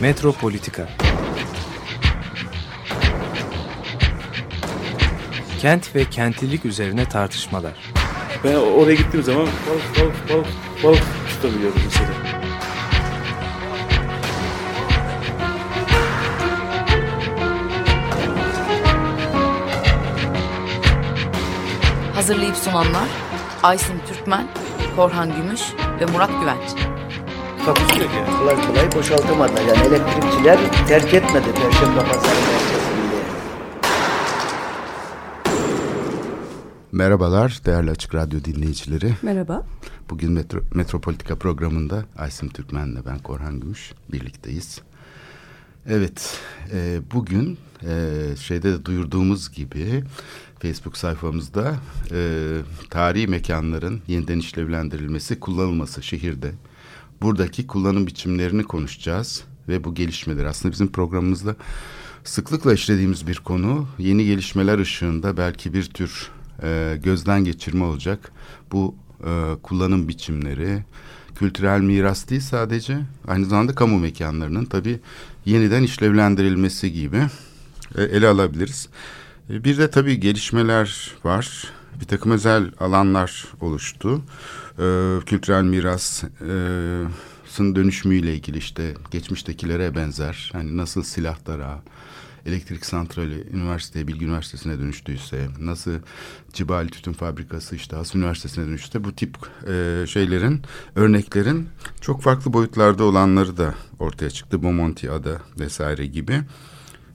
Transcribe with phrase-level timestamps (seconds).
[0.00, 0.88] Metropolitika
[5.60, 7.72] Kent ve kentlilik üzerine tartışmalar.
[8.44, 10.46] Ben oraya gittiğim zaman balık balık balık
[10.84, 12.08] balık tutabiliyordum mesela.
[22.14, 23.08] Hazırlayıp sunanlar
[23.62, 24.48] Aysin Türkmen,
[24.96, 25.60] Korhan Gümüş
[26.00, 26.85] ve Murat Güvenç.
[27.66, 28.38] Takusu yok yani.
[28.38, 29.52] Kolay kolay boşaltamadı.
[29.68, 33.16] Yani elektrikçiler terk etmedi Perşembe Pazarı merkezinde.
[36.92, 39.14] Merhabalar değerli Açık Radyo dinleyicileri.
[39.22, 39.66] Merhaba.
[40.10, 44.80] Bugün Metro, Metropolitika programında Aysim Türkmen'le ben Korhan Gümüş birlikteyiz.
[45.88, 46.40] Evet,
[46.72, 50.04] e, bugün e, şeyde de duyurduğumuz gibi
[50.58, 51.74] Facebook sayfamızda
[52.12, 52.18] e,
[52.90, 56.52] tarihi mekanların yeniden işlevlendirilmesi, kullanılması şehirde.
[57.22, 61.56] Buradaki kullanım biçimlerini konuşacağız ve bu gelişmeler aslında bizim programımızda
[62.24, 63.88] sıklıkla işlediğimiz bir konu.
[63.98, 66.30] Yeni gelişmeler ışığında belki bir tür
[66.62, 68.32] e, gözden geçirme olacak.
[68.72, 68.94] Bu
[69.24, 70.84] e, kullanım biçimleri,
[71.34, 72.98] kültürel miras değil sadece
[73.28, 75.00] aynı zamanda kamu mekanlarının tabii
[75.44, 77.22] yeniden işlevlendirilmesi gibi
[77.98, 78.88] e, ele alabiliriz.
[79.50, 81.64] E, bir de tabii gelişmeler var.
[82.00, 84.22] Bir takım özel alanlar oluştu.
[84.78, 86.30] E, kültürel mirasın
[87.76, 90.50] dönüşümüyle ilgili işte geçmiştekilere benzer.
[90.52, 91.82] Hani nasıl silahlara,
[92.46, 95.92] elektrik santrali üniversiteye, Bilgi Üniversitesi'ne dönüştüyse, nasıl
[96.52, 99.36] Cibali Tütün Fabrikası işte Has Üniversitesi'ne dönüştüyse bu tip
[99.68, 100.62] e, şeylerin,
[100.94, 101.68] örneklerin
[102.00, 104.62] çok farklı boyutlarda olanları da ortaya çıktı.
[104.62, 106.42] Bomonti Ada vesaire gibi.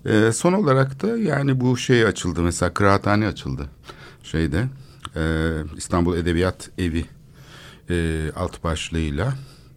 [0.05, 3.69] E, son olarak da yani bu şey açıldı mesela kıraathane açıldı
[4.23, 4.67] şeyde
[5.15, 7.05] e, İstanbul Edebiyat Evi
[7.89, 9.33] e, alt başlığıyla.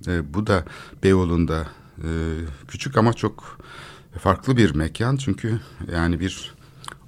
[0.06, 0.64] E, bu da
[1.02, 1.66] Beyoğlu'nda
[1.98, 2.08] e,
[2.68, 3.58] küçük ama çok
[4.18, 5.60] farklı bir mekan çünkü
[5.92, 6.54] yani bir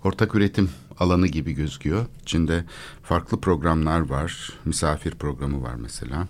[0.04, 2.06] ortak üretim alanı gibi gözüküyor.
[2.22, 2.65] İçinde
[3.03, 4.50] farklı programlar var.
[4.65, 6.28] Misafir programı var mesela.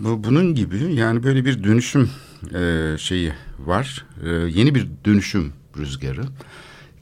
[0.00, 2.10] Bu bunun gibi yani böyle bir dönüşüm
[2.54, 4.06] e, şeyi var.
[4.24, 6.22] E, yeni bir dönüşüm rüzgarı.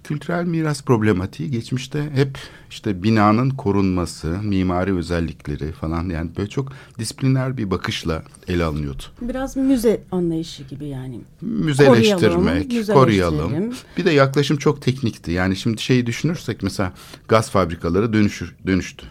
[0.06, 2.39] Kültürel miras problematiği geçmişte hep
[2.71, 9.03] işte binanın korunması, mimari özellikleri falan yani böyle çok disipliner bir bakışla ele alınıyordu.
[9.21, 11.21] Biraz müze anlayışı gibi yani.
[11.41, 13.75] Müzeleştirmek, Koruyalım, koruyalım.
[13.97, 15.31] Bir de yaklaşım çok teknikti.
[15.33, 16.93] Yani şimdi şeyi düşünürsek mesela
[17.28, 19.06] gaz fabrikaları dönüşür, dönüştü.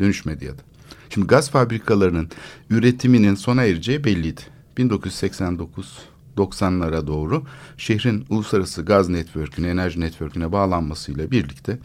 [0.00, 0.62] Dönüşmedi ya da.
[1.10, 2.28] Şimdi gaz fabrikalarının
[2.70, 4.40] üretiminin sona ereceği belliydi.
[4.78, 5.98] 1989
[6.36, 7.44] 90'lara doğru
[7.76, 11.78] şehrin uluslararası gaz network'üne, enerji network'üne bağlanmasıyla birlikte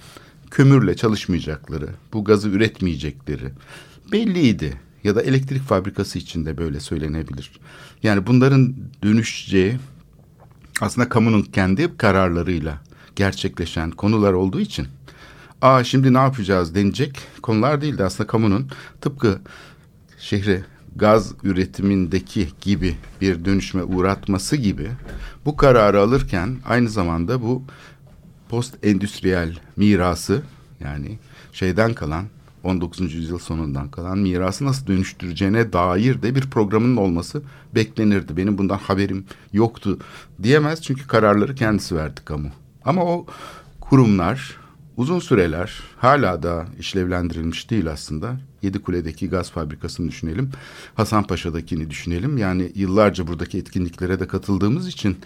[0.52, 3.50] kömürle çalışmayacakları, bu gazı üretmeyecekleri
[4.12, 4.74] belliydi.
[5.04, 7.52] Ya da elektrik fabrikası için de böyle söylenebilir.
[8.04, 9.78] Yani bunların dönüşeceği
[10.81, 12.81] aslında kamunun kendi kararlarıyla
[13.16, 14.88] gerçekleşen konular olduğu için
[15.62, 18.04] aa şimdi ne yapacağız denecek konular değildi.
[18.04, 18.68] Aslında kamunun
[19.02, 19.40] tıpkı
[20.20, 20.64] şehri
[21.00, 24.90] gaz üretimindeki gibi bir dönüşme uğratması gibi
[25.46, 27.64] bu kararı alırken aynı zamanda bu
[28.50, 30.42] post endüstriyel mirası
[30.80, 31.18] yani
[31.54, 32.26] şeyden kalan
[32.64, 33.14] 19.
[33.14, 37.42] yüzyıl sonundan kalan mirası nasıl dönüştüreceğine dair de bir programın olması
[37.76, 38.38] beklenirdi.
[38.38, 40.00] Benim bundan haberim yoktu
[40.44, 42.50] diyemez çünkü kararları kendisi verdi kamu.
[42.86, 43.26] Ama o
[43.81, 44.59] kurumlar
[45.00, 48.38] uzun süreler hala da işlevlendirilmiş değil aslında.
[48.62, 50.52] Yedikule'deki gaz fabrikasını düşünelim.
[50.96, 52.38] Hasanpaşa'dakini düşünelim.
[52.38, 55.18] Yani yıllarca buradaki etkinliklere de katıldığımız için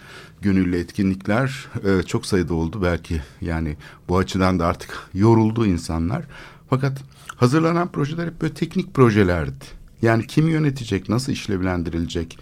[0.42, 3.22] gönüllü etkinlikler e, çok sayıda oldu belki.
[3.40, 3.76] Yani
[4.08, 6.24] bu açıdan da artık yoruldu insanlar.
[6.70, 7.02] Fakat
[7.36, 9.64] hazırlanan projeler hep böyle teknik projelerdi.
[10.02, 12.38] Yani kim yönetecek, nasıl işlevlendirilecek,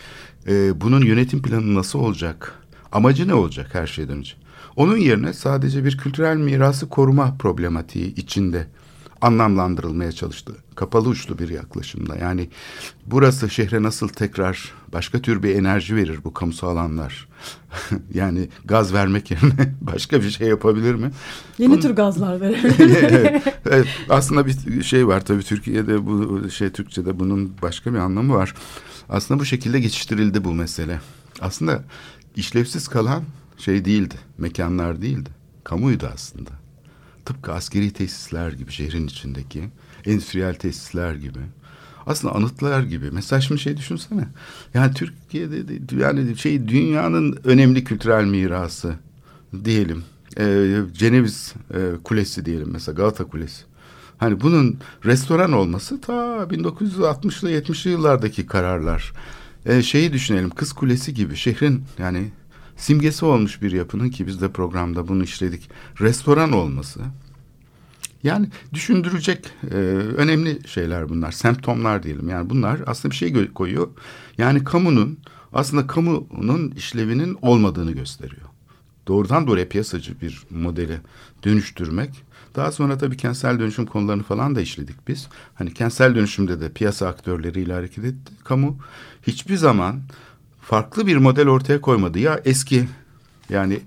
[0.49, 2.54] e, bunun yönetim planı nasıl olacak,
[2.93, 4.41] amacı ne olacak her şeyden önce.
[4.77, 8.67] Onun yerine sadece bir kültürel mirası koruma problematiği içinde
[9.20, 10.52] anlamlandırılmaya çalıştı.
[10.75, 12.17] Kapalı uçlu bir yaklaşımda.
[12.17, 12.49] Yani
[13.06, 17.29] burası şehre nasıl tekrar başka tür bir enerji verir bu kamusal alanlar?
[18.14, 21.11] yani gaz vermek yerine başka bir şey yapabilir mi?
[21.58, 22.41] Yeni Bunun- tür gazlar
[22.79, 28.35] evet, evet, aslında bir şey var tabii Türkiye'de bu şey Türkçe'de bunun başka bir anlamı
[28.35, 28.55] var.
[29.08, 31.00] Aslında bu şekilde geçiştirildi bu mesele.
[31.41, 31.82] Aslında
[32.37, 33.23] işlevsiz kalan
[33.58, 35.31] şey değildi, mekanlar değildi.
[35.64, 36.50] Kamuydu aslında.
[37.25, 39.62] Tıpkı askeri tesisler gibi şehrin içindeki,
[40.06, 41.38] endüstriyel tesisler gibi.
[42.06, 43.10] Aslında anıtlar gibi.
[43.10, 44.28] Mesela şimdi şey düşünsene.
[44.75, 48.94] Yani Türkiye'de de- yani şey dünyanın önemli kültürel mirası
[49.64, 50.05] diyelim.
[50.38, 53.62] Ee, Ceneviz e, Kulesi diyelim mesela Galata Kulesi.
[54.19, 56.12] Hani bunun restoran olması ta
[56.50, 59.12] 1960'lı 70'li yıllardaki kararlar.
[59.66, 62.31] Ee, şeyi düşünelim Kız Kulesi gibi şehrin yani
[62.76, 65.70] simgesi olmuş bir yapının ki biz de programda bunu işledik.
[66.00, 67.00] Restoran olması.
[68.22, 69.74] Yani düşündürecek e,
[70.16, 71.32] önemli şeyler bunlar.
[71.32, 72.28] Semptomlar diyelim.
[72.28, 73.88] Yani bunlar aslında bir şey koyuyor.
[74.38, 75.19] Yani kamunun
[75.52, 78.48] aslında kamunun işlevinin olmadığını gösteriyor.
[79.06, 80.98] Doğrudan doğruya piyasacı bir modeli
[81.44, 82.10] dönüştürmek.
[82.56, 85.28] Daha sonra tabii kentsel dönüşüm konularını falan da işledik biz.
[85.54, 88.32] Hani kentsel dönüşümde de piyasa aktörleriyle hareket etti.
[88.44, 88.78] Kamu
[89.22, 90.00] hiçbir zaman
[90.62, 92.19] farklı bir model ortaya koymadı.
[92.19, 92.88] Ya eski
[93.49, 93.81] yani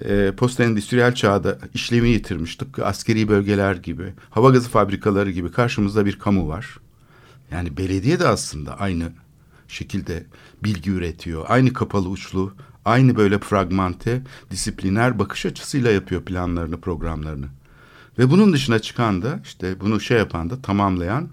[0.00, 6.06] e, post endüstriyel çağda işlemi yitirmiş tıpkı askeri bölgeler gibi, hava gazı fabrikaları gibi karşımızda
[6.06, 6.78] bir kamu var.
[7.50, 9.12] Yani belediye de aslında aynı
[9.68, 10.26] şekilde
[10.64, 11.44] bilgi üretiyor.
[11.48, 17.46] Aynı kapalı uçlu, aynı böyle fragmente, disipliner bakış açısıyla yapıyor planlarını, programlarını.
[18.18, 21.28] Ve bunun dışına çıkan da işte bunu şey yapan da tamamlayan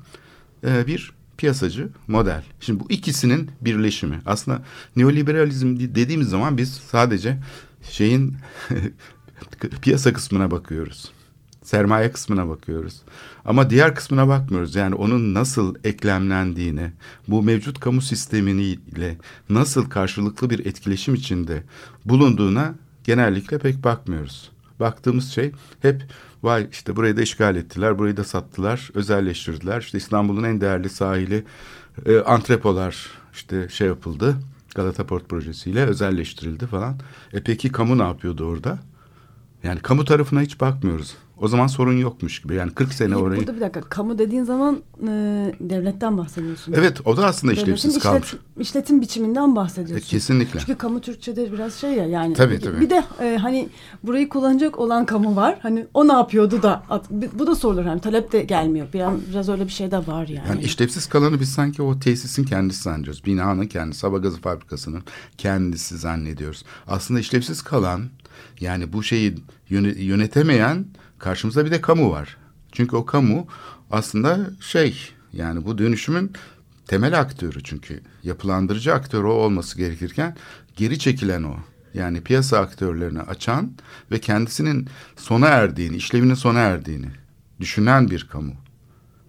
[0.67, 2.43] e, bir piyasacı model.
[2.59, 4.19] Şimdi bu ikisinin birleşimi.
[4.25, 4.63] Aslında
[4.95, 7.37] neoliberalizm dediğimiz zaman biz sadece
[7.89, 8.35] şeyin
[9.81, 11.11] piyasa kısmına bakıyoruz.
[11.63, 13.01] Sermaye kısmına bakıyoruz.
[13.45, 14.75] Ama diğer kısmına bakmıyoruz.
[14.75, 16.93] Yani onun nasıl eklemlendiğine,
[17.27, 19.17] bu mevcut kamu sistemiyle
[19.49, 21.63] nasıl karşılıklı bir etkileşim içinde
[22.05, 24.52] bulunduğuna genellikle pek bakmıyoruz.
[24.83, 25.51] Baktığımız şey
[25.81, 26.03] hep
[26.43, 29.81] vay işte burayı da işgal ettiler, burayı da sattılar, özelleştirdiler.
[29.81, 31.43] İşte İstanbul'un en değerli sahili
[32.05, 34.35] e, antrepolar işte şey yapıldı.
[34.75, 36.95] Galata Port projesiyle özelleştirildi falan.
[37.33, 38.79] E peki kamu ne yapıyordu orada?
[39.63, 41.15] Yani kamu tarafına hiç bakmıyoruz.
[41.37, 42.55] O zaman sorun yokmuş gibi.
[42.55, 43.39] Yani 40 sene orayı...
[43.39, 43.81] Burada bir dakika.
[43.81, 45.07] Kamu dediğin zaman e,
[45.59, 46.73] devletten bahsediyorsun.
[46.77, 48.35] Evet o da aslında işlevsiz işlet, kalmış.
[48.59, 50.07] işletim biçiminden E, bahsediyorsun.
[50.07, 50.59] kesinlikle.
[50.59, 52.33] Çünkü kamu Türkçe'de biraz şey ya yani.
[52.33, 52.79] Tabii, tabii.
[52.81, 53.69] Bir de e, hani
[54.03, 55.59] burayı kullanacak olan kamu var.
[55.61, 57.83] Hani o ne yapıyordu da at- bu da sorulur.
[57.85, 58.87] Hani talep de gelmiyor.
[58.93, 60.47] Biraz, biraz öyle bir şey de var yani.
[60.49, 63.25] Yani işlevsiz kalanı biz sanki o tesisin kendisi zannediyoruz.
[63.25, 65.03] Binanın kendisi, hava gazı fabrikasının
[65.37, 66.65] kendisi zannediyoruz.
[66.87, 68.01] Aslında işlevsiz kalan
[68.59, 69.35] yani bu şeyi
[69.69, 70.85] yöne- yönetemeyen
[71.23, 72.37] karşımızda bir de kamu var.
[72.71, 73.47] Çünkü o kamu
[73.91, 76.31] aslında şey yani bu dönüşümün
[76.87, 80.37] temel aktörü çünkü yapılandırıcı aktör o olması gerekirken
[80.75, 81.55] geri çekilen o.
[81.93, 83.71] Yani piyasa aktörlerini açan
[84.11, 87.07] ve kendisinin sona erdiğini, işlevinin sona erdiğini
[87.59, 88.53] düşünen bir kamu.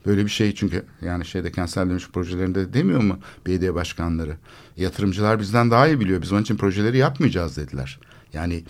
[0.06, 4.36] Böyle bir şey çünkü yani şeyde kentsel dönüşüm projelerinde demiyor mu belediye başkanları?
[4.76, 6.22] Yatırımcılar bizden daha iyi biliyor.
[6.22, 8.00] Biz onun için projeleri yapmayacağız dediler.
[8.32, 8.64] Yani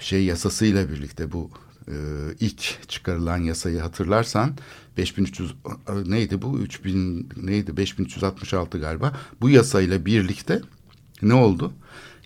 [0.00, 1.50] şey yasasıyla birlikte bu
[1.88, 1.94] e,
[2.40, 4.56] ilk çıkarılan yasayı hatırlarsan
[4.96, 9.12] 5300 e, neydi bu 3000 neydi 5366 galiba.
[9.40, 10.60] Bu yasayla birlikte
[11.22, 11.72] ne oldu?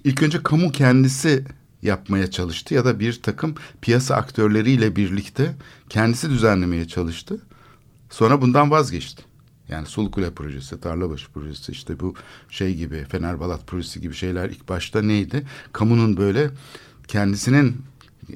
[0.04, 1.44] İlk önce kamu kendisi
[1.82, 5.54] yapmaya çalıştı ya da bir takım piyasa aktörleriyle birlikte
[5.88, 7.40] kendisi düzenlemeye çalıştı.
[8.10, 9.22] Sonra bundan vazgeçti.
[9.68, 12.14] Yani Sulukule projesi, Tarlabaşı projesi işte bu
[12.50, 15.46] şey gibi Fenerbalat projesi gibi şeyler ilk başta neydi?
[15.72, 16.50] Kamunun böyle
[17.08, 17.76] kendisinin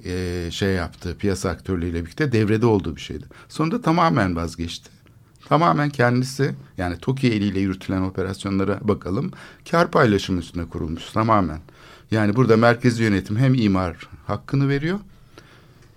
[0.04, 3.24] e, şey yaptığı piyasa aktörleriyle birlikte devrede olduğu bir şeydi.
[3.48, 4.90] Sonra da tamamen vazgeçti.
[5.48, 9.30] Tamamen kendisi yani TOKİ eliyle yürütülen operasyonlara bakalım.
[9.70, 11.60] Kar paylaşımı üstüne kurulmuş tamamen.
[12.10, 13.96] Yani burada merkezi yönetim hem imar
[14.26, 14.98] hakkını veriyor.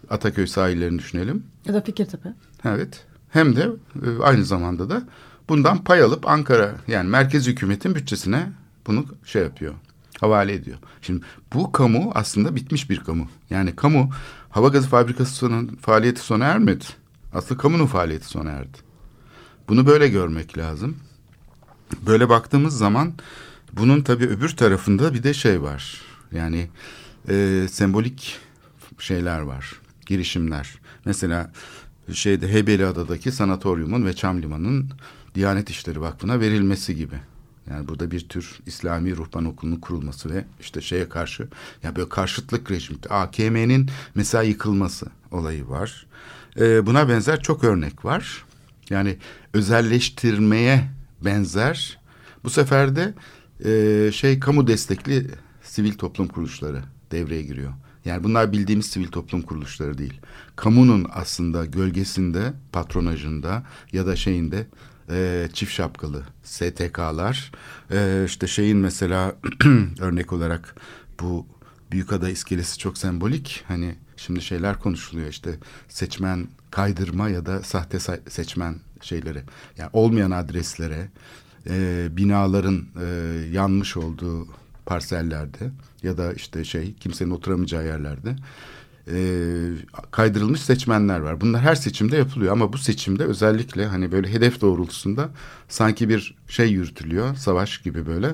[0.09, 1.44] Ataköy sahillerini düşünelim.
[1.65, 2.30] Ya da Fikirtepe.
[2.65, 3.06] Evet.
[3.30, 3.62] Hem de
[3.96, 5.03] e, aynı zamanda da
[5.50, 8.50] bundan pay alıp Ankara yani merkez hükümetin bütçesine
[8.88, 9.74] bunu şey yapıyor.
[10.19, 10.77] Havale ediyor.
[11.01, 13.27] Şimdi bu kamu aslında bitmiş bir kamu.
[13.49, 14.09] Yani kamu
[14.49, 16.85] hava gazı fabrikasının faaliyeti sona ermedi.
[17.33, 18.77] Aslında kamunun faaliyeti sona erdi.
[19.67, 20.97] Bunu böyle görmek lazım.
[22.05, 23.13] Böyle baktığımız zaman
[23.73, 26.01] bunun tabii öbür tarafında bir de şey var.
[26.31, 26.67] Yani
[27.29, 28.38] e, sembolik
[28.99, 29.73] şeyler var.
[30.05, 30.79] Girişimler.
[31.05, 31.51] Mesela
[32.13, 34.91] şeyde Heybeliada'daki sanatoryumun ve Çamliman'ın
[35.35, 37.15] Diyanet İşleri Vakfı'na verilmesi gibi.
[37.69, 41.47] Yani burada bir tür İslami ruhban okulunun kurulması ve işte şeye karşı
[41.83, 42.99] ya böyle karşıtlık rejimi.
[43.09, 46.05] AKM'nin mesela yıkılması olayı var.
[46.59, 48.45] Ee, buna benzer çok örnek var.
[48.89, 49.17] Yani
[49.53, 50.89] özelleştirmeye
[51.21, 51.99] benzer.
[52.43, 53.13] Bu sefer de
[53.65, 55.27] e, şey kamu destekli
[55.63, 57.73] sivil toplum kuruluşları devreye giriyor.
[58.05, 60.21] Yani bunlar bildiğimiz sivil toplum kuruluşları değil.
[60.55, 64.67] Kamunun aslında gölgesinde, patronajında ya da şeyinde
[65.10, 67.51] e, çift şapkalı STK'lar.
[67.92, 69.36] E, işte şeyin mesela
[70.00, 70.75] örnek olarak
[71.20, 71.46] bu
[71.92, 73.63] Büyükada iskelesi çok sembolik.
[73.68, 75.56] Hani şimdi şeyler konuşuluyor işte
[75.88, 79.44] seçmen kaydırma ya da sahte sa- seçmen şeyleri.
[79.78, 81.08] Yani olmayan adreslere,
[81.70, 83.06] e, binaların e,
[83.51, 84.48] yanmış olduğu
[84.86, 85.72] parsellerde
[86.04, 88.36] ya da işte şey kimsenin oturamayacağı yerlerde
[89.13, 89.22] e,
[90.12, 91.42] kaydırılmış seçmenler var.
[91.42, 95.30] Bunlar her seçimde yapılıyor ama bu seçimde özellikle hani böyle hedef doğrultusunda
[95.68, 98.34] sanki bir şey yürütülüyor, savaş gibi böyle.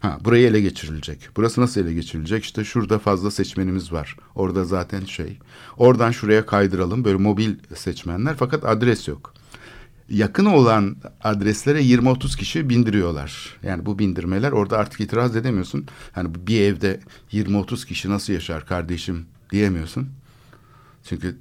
[0.00, 1.28] Ha, burayı ele geçirilecek.
[1.36, 2.44] Burası nasıl ele geçirilecek?
[2.44, 4.16] İşte şurada fazla seçmenimiz var.
[4.34, 5.38] Orada zaten şey.
[5.76, 7.04] Oradan şuraya kaydıralım.
[7.04, 9.34] Böyle mobil seçmenler fakat adres yok.
[10.08, 13.56] Yakın olan adreslere 20-30 kişi bindiriyorlar.
[13.62, 15.86] Yani bu bindirmeler orada artık itiraz edemiyorsun.
[16.12, 17.00] Hani bir evde
[17.32, 20.08] 20-30 kişi nasıl yaşar kardeşim diyemiyorsun.
[21.04, 21.36] Çünkü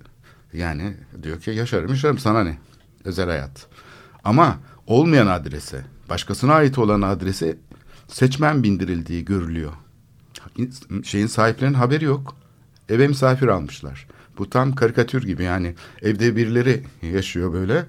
[0.54, 0.94] yani
[1.24, 2.58] diyor ki yaşarım yaşarım sana ne?
[3.06, 3.68] Özel hayat.
[4.24, 7.58] Ama olmayan adrese, başkasına ait olan adrese
[8.08, 9.74] seçmen bindirildiği görülüyor.
[11.04, 12.36] Şeyin sahiplerinin haberi yok.
[12.90, 14.08] Eve misafir almışlar.
[14.38, 17.86] Bu tam karikatür gibi yani evde birileri yaşıyor böyle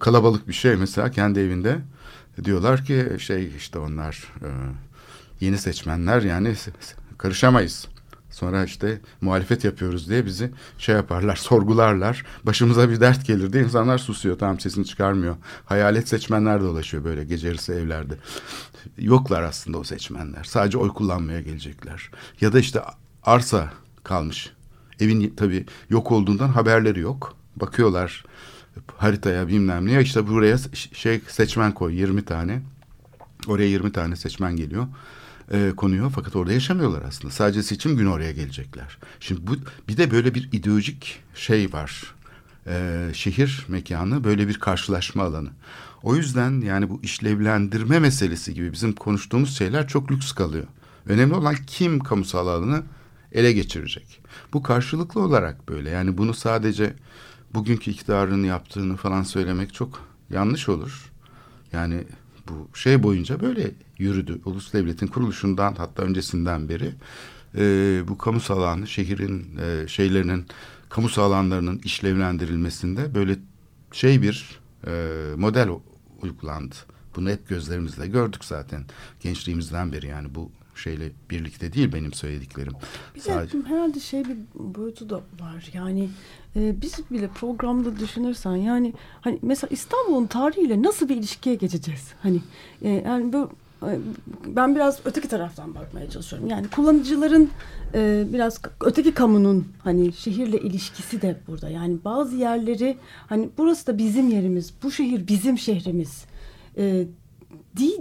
[0.00, 1.78] kalabalık bir şey mesela kendi evinde
[2.44, 4.48] diyorlar ki şey işte onlar e,
[5.40, 6.54] yeni seçmenler yani
[7.18, 7.88] karışamayız.
[8.34, 12.24] Sonra işte muhalefet yapıyoruz diye bizi şey yaparlar, sorgularlar.
[12.44, 14.38] Başımıza bir dert gelir diye insanlar susuyor.
[14.38, 15.36] Tamam sesini çıkarmıyor.
[15.64, 18.14] Hayalet seçmenler dolaşıyor böyle gece yarısı evlerde.
[18.98, 20.44] Yoklar aslında o seçmenler.
[20.44, 22.10] Sadece oy kullanmaya gelecekler.
[22.40, 22.80] Ya da işte
[23.22, 23.72] arsa
[24.04, 24.52] kalmış.
[25.00, 27.36] Evin tabii yok olduğundan haberleri yok.
[27.56, 28.24] Bakıyorlar
[28.96, 30.02] haritaya bilmem ne.
[30.02, 30.58] İşte buraya
[30.92, 32.62] şey seçmen koy 20 tane.
[33.46, 34.86] Oraya 20 tane seçmen geliyor
[35.54, 37.34] e, konuyor fakat orada yaşamıyorlar aslında.
[37.34, 38.98] Sadece seçim günü oraya gelecekler.
[39.20, 39.56] Şimdi bu
[39.88, 42.14] bir de böyle bir ideolojik şey var.
[42.66, 45.50] E, şehir mekanı böyle bir karşılaşma alanı.
[46.02, 50.66] O yüzden yani bu işlevlendirme meselesi gibi bizim konuştuğumuz şeyler çok lüks kalıyor.
[51.06, 52.82] Önemli olan kim kamusal alanı
[53.32, 54.20] ele geçirecek.
[54.52, 55.90] Bu karşılıklı olarak böyle.
[55.90, 56.94] Yani bunu sadece
[57.54, 61.12] bugünkü iktidarın yaptığını falan söylemek çok yanlış olur.
[61.72, 62.04] Yani
[62.48, 64.40] bu şey boyunca böyle yürüdü.
[64.44, 66.92] Ulus devletin kuruluşundan hatta öncesinden beri
[67.58, 70.46] e, bu kamusal alanı şehrin e, şeylerinin
[70.88, 73.36] kamusal alanlarının işlevlendirilmesinde böyle
[73.92, 74.90] şey bir e,
[75.36, 75.68] model
[76.22, 76.74] uygulandı.
[77.16, 78.84] Bunu hep gözlerimizle gördük zaten
[79.20, 82.72] gençliğimizden beri yani bu şeyle birlikte değil benim söylediklerim.
[83.14, 83.58] Bir Sadece...
[83.58, 86.10] de herhalde şey bir boyutu da var yani
[86.56, 92.12] e, biz bile programda düşünürsen yani hani mesela İstanbul'un tarihiyle nasıl bir ilişkiye geçeceğiz?
[92.22, 92.40] Hani
[92.82, 93.50] e, yani bu
[93.82, 93.98] e,
[94.46, 96.48] ben biraz öteki taraftan bakmaya çalışıyorum.
[96.48, 97.50] Yani kullanıcıların
[97.94, 101.68] e, biraz öteki kamunun hani şehirle ilişkisi de burada.
[101.68, 102.96] Yani bazı yerleri
[103.26, 106.24] hani burası da bizim yerimiz, bu şehir bizim şehrimiz
[106.78, 107.06] e,
[107.78, 108.00] değil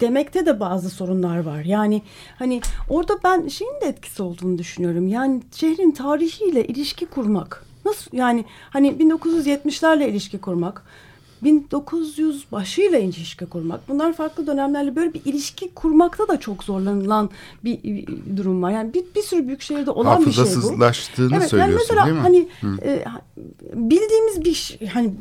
[0.00, 1.64] demekte de bazı sorunlar var.
[1.64, 2.02] Yani
[2.38, 5.08] hani orada ben şeyin de etkisi olduğunu düşünüyorum.
[5.08, 7.71] Yani şehrin tarihiyle ilişki kurmak.
[7.84, 10.82] Nasıl yani hani 1970'lerle ilişki kurmak,
[11.42, 13.88] 1900 başıyla ilişki kurmak.
[13.88, 17.30] Bunlar farklı dönemlerle böyle bir ilişki kurmakta da çok zorlanılan
[17.64, 18.70] bir, bir durum var.
[18.70, 20.48] Yani bir, bir sürü büyük şehirde olan bir şey bu.
[20.48, 22.48] Hafızasızlaştığını evet, söylüyorsun yani mesela, değil mi?
[22.62, 23.04] Hani e,
[23.74, 25.12] bildiğimiz bir hani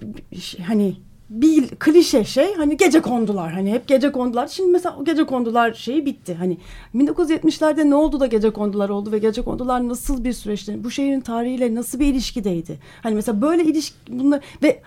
[0.68, 0.96] hani
[1.32, 4.48] bir klişe şey hani gece kondular hani hep gece kondular.
[4.48, 6.34] Şimdi mesela o gece kondular şeyi bitti.
[6.34, 6.58] Hani
[6.96, 10.84] 1970'lerde ne oldu da gece kondular oldu ve gece kondular nasıl bir süreçti?
[10.84, 12.80] Bu şehrin tarihiyle nasıl bir ilişkideydi?
[13.04, 14.82] Hani mesela böyle ilişki bunlar ve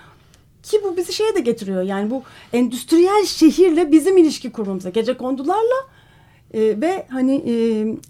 [0.63, 1.83] ki bu bizi şeye de getiriyor.
[1.83, 2.23] Yani bu
[2.53, 4.91] endüstriyel şehirle bizim ilişki kurmamıza.
[4.91, 5.95] Gece kondularla
[6.55, 7.55] e, ve hani e,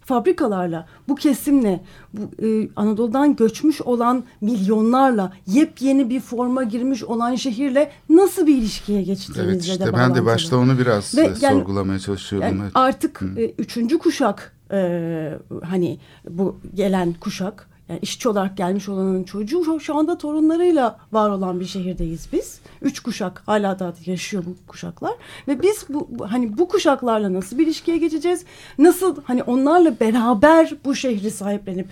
[0.04, 1.80] fabrikalarla bu kesimle
[2.12, 9.02] bu, e, Anadolu'dan göçmüş olan milyonlarla yepyeni bir forma girmiş olan şehirle nasıl bir ilişkiye
[9.02, 12.48] geçtiğimizle evet, işte de ben de başta onu biraz ve, yani, sorgulamaya çalışıyordum.
[12.48, 12.72] Yani evet.
[12.74, 15.98] Artık e, üçüncü kuşak e, hani
[16.30, 21.64] bu gelen kuşak yani işçi olarak gelmiş olanın çocuğu şu anda torunlarıyla var olan bir
[21.64, 22.60] şehirdeyiz biz.
[22.82, 25.14] Üç kuşak hala da yaşıyor bu kuşaklar
[25.48, 28.44] ve biz bu hani bu kuşaklarla nasıl bir ilişkiye geçeceğiz?
[28.78, 31.88] Nasıl hani onlarla beraber bu şehri sahiplenip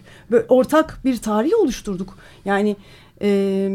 [0.49, 2.19] ortak bir tarih oluşturduk.
[2.45, 2.77] Yani
[3.23, 3.71] e,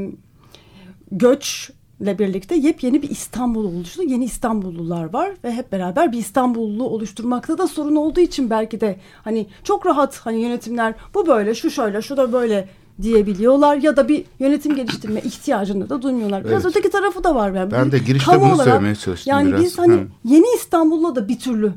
[1.12, 1.72] göç
[2.02, 4.04] ile birlikte yepyeni bir İstanbul oluştu.
[4.04, 8.96] Yeni İstanbullular var ve hep beraber bir İstanbullu oluşturmakta da sorun olduğu için belki de
[9.24, 12.70] hani çok rahat hani yönetimler bu böyle şu şöyle şu da böyle
[13.02, 16.46] diyebiliyorlar ya da bir yönetim geliştirme ihtiyacını da duymuyorlar.
[16.46, 16.78] Biraz evet.
[16.78, 17.52] öteki tarafı da var.
[17.52, 19.62] Yani ben de girişte bunu olarak, söylemeye çalıştım yani biraz.
[19.62, 20.08] biz hani Hı.
[20.26, 21.74] yeni İstanbul'la da bir türlü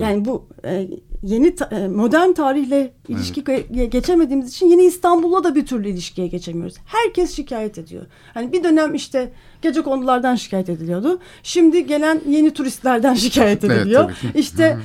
[0.00, 0.88] yani bu e,
[1.22, 3.92] yeni ta, e, modern tarihle ilişki evet.
[3.92, 6.76] geçemediğimiz için yeni İstanbul'la da bir türlü ilişkiye geçemiyoruz.
[6.86, 8.06] Herkes şikayet ediyor.
[8.34, 11.20] Hani bir dönem işte gece konulardan şikayet ediliyordu.
[11.42, 14.12] Şimdi gelen yeni turistlerden şikayet ediliyor.
[14.24, 14.78] Evet, işte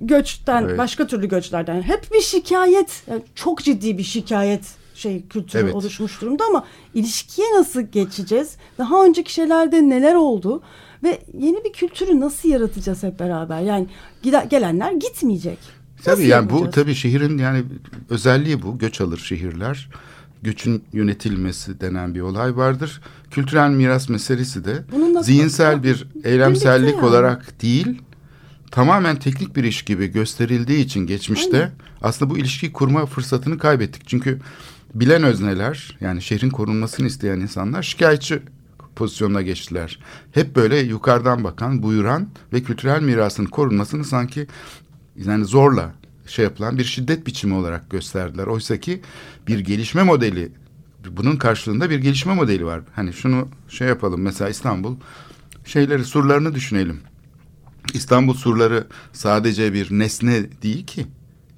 [0.00, 0.78] göçten, evet.
[0.78, 3.02] başka türlü göçlerden hep bir şikayet.
[3.10, 5.74] Yani çok ciddi bir şikayet şey kültürü evet.
[5.74, 8.56] oluşmuş durumda ama ilişkiye nasıl geçeceğiz?
[8.78, 10.62] Daha önceki şeylerde neler oldu?
[11.04, 13.60] Ve yeni bir kültürü nasıl yaratacağız hep beraber?
[13.60, 13.86] Yani
[14.50, 15.58] gelenler gitmeyecek.
[15.98, 17.64] Nasıl tabii yani bu tabii şehrin yani
[18.10, 18.78] özelliği bu.
[18.78, 19.88] Göç alır şehirler.
[20.42, 23.00] Göçün yönetilmesi denen bir olay vardır.
[23.30, 24.84] Kültürel miras meselesi de
[25.22, 27.06] zihinsel bir eylemsellik yani.
[27.06, 28.02] olarak değil
[28.70, 31.72] tamamen teknik bir iş gibi gösterildiği için geçmişte Aynen.
[32.02, 34.02] aslında bu ilişkiyi kurma fırsatını kaybettik.
[34.08, 34.40] Çünkü
[34.94, 38.42] bilen özneler yani şehrin korunmasını isteyen insanlar şikayetçi
[38.96, 39.98] pozisyonuna geçtiler.
[40.32, 44.46] Hep böyle yukarıdan bakan, buyuran ve kültürel mirasın korunmasını sanki
[45.16, 45.94] yani zorla
[46.26, 48.46] şey yapılan bir şiddet biçimi olarak gösterdiler.
[48.46, 49.00] Oysa ki
[49.46, 50.52] bir gelişme modeli
[51.10, 52.80] bunun karşılığında bir gelişme modeli var.
[52.94, 54.96] Hani şunu şey yapalım mesela İstanbul
[55.64, 57.00] şeyleri surlarını düşünelim.
[57.94, 61.06] İstanbul surları sadece bir nesne değil ki.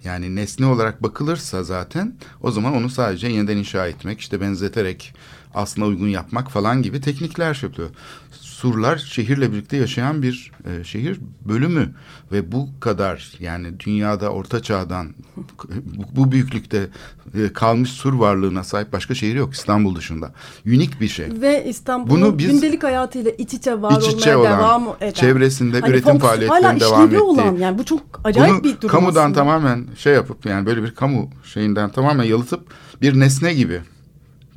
[0.04, 5.14] Yani nesne olarak bakılırsa zaten o zaman onu sadece yeniden inşa etmek, işte benzeterek
[5.56, 7.88] aslına uygun yapmak falan gibi teknikler yapıyor.
[8.30, 11.94] Surlar şehirle birlikte yaşayan bir e, şehir bölümü
[12.32, 16.88] ve bu kadar yani dünyada orta çağdan bu, bu büyüklükte
[17.34, 20.32] e, kalmış sur varlığına sahip başka şehir yok İstanbul dışında.
[20.66, 21.26] Unik bir şey.
[21.40, 25.10] Ve İstanbul'un gündelik hayatıyla iç içe var İç içe olmaya olan, devam eden.
[25.12, 27.20] çevresinde üretim fonks- faaliyetlerinin devam ettiği.
[27.20, 29.38] olan yani bu çok acayip Bunu bir durum kamudan aslında.
[29.38, 32.60] tamamen şey yapıp yani böyle bir kamu şeyinden tamamen yalıtıp
[33.02, 33.80] bir nesne gibi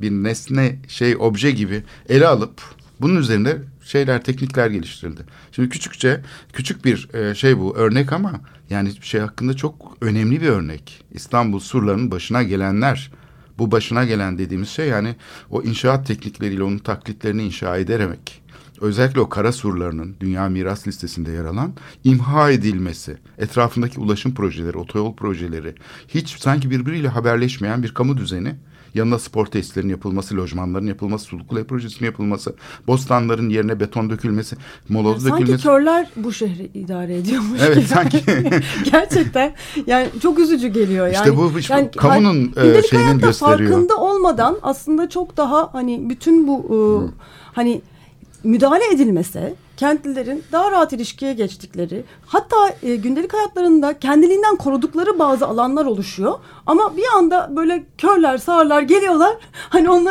[0.00, 2.62] bir nesne şey obje gibi ele alıp
[3.00, 5.20] bunun üzerinde şeyler teknikler geliştirildi.
[5.52, 6.20] Şimdi küçükçe
[6.52, 8.40] küçük bir e, şey bu örnek ama
[8.70, 11.04] yani şey hakkında çok önemli bir örnek.
[11.12, 13.10] İstanbul surlarının başına gelenler
[13.58, 15.16] bu başına gelen dediğimiz şey yani
[15.50, 18.42] o inşaat teknikleriyle onun taklitlerini inşa ederek
[18.80, 21.72] özellikle o kara surlarının dünya miras listesinde yer alan
[22.04, 25.74] imha edilmesi, etrafındaki ulaşım projeleri, otoyol projeleri,
[26.08, 28.54] hiç sanki birbiriyle haberleşmeyen bir kamu düzeni,
[28.94, 32.54] yanına spor tesislerinin yapılması, lojmanların yapılması, Sulukule projesinin yapılması,
[32.86, 34.56] bostanların yerine beton dökülmesi,
[34.88, 35.62] moloz Sanki dökülmesi.
[35.64, 37.86] körler bu şehri idare ediyormuş Evet gibi.
[37.86, 38.20] sanki
[38.92, 39.54] Gerçekten
[39.86, 41.06] yani çok üzücü geliyor.
[41.06, 43.58] Yani, İşte bu işte kamunun, e, gündelik şeyinin gösteriyor.
[43.70, 46.78] farkında olmadan aslında çok daha hani bütün bu e,
[47.52, 47.80] hani
[48.44, 55.84] müdahale edilmese kentlilerin daha rahat ilişkiye geçtikleri hatta e, gündelik hayatlarında kendiliğinden korudukları bazı alanlar
[55.86, 59.36] oluşuyor ama bir anda böyle körler sağırlar geliyorlar
[59.68, 60.10] hani onu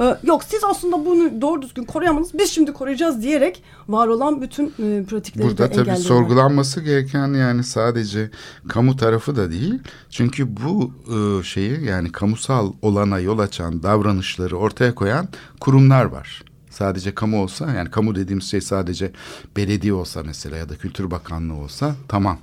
[0.00, 4.66] e, yok siz aslında bunu doğru düzgün koruyamadınız biz şimdi koruyacağız diyerek var olan bütün
[4.66, 6.08] e, pratikleri Burada de tabii engelliyorlar.
[6.08, 8.30] sorgulanması gereken yani sadece
[8.68, 9.78] kamu tarafı da değil.
[10.10, 15.28] Çünkü bu e, şeyi yani kamusal olana yol açan davranışları ortaya koyan
[15.60, 16.42] kurumlar var.
[16.78, 19.12] Sadece kamu olsa yani kamu dediğimiz şey sadece
[19.56, 22.38] belediye olsa mesela ya da Kültür Bakanlığı olsa tamam.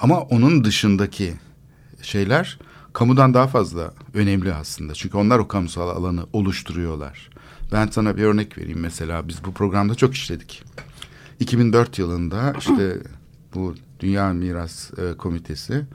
[0.00, 1.34] Ama onun dışındaki
[2.02, 2.58] şeyler
[2.92, 4.94] kamudan daha fazla önemli aslında.
[4.94, 7.30] Çünkü onlar o kamusal alanı oluşturuyorlar.
[7.72, 10.62] Ben sana bir örnek vereyim mesela biz bu programda çok işledik.
[11.40, 12.98] 2004 yılında işte
[13.54, 15.86] bu Dünya Miras e, Komitesi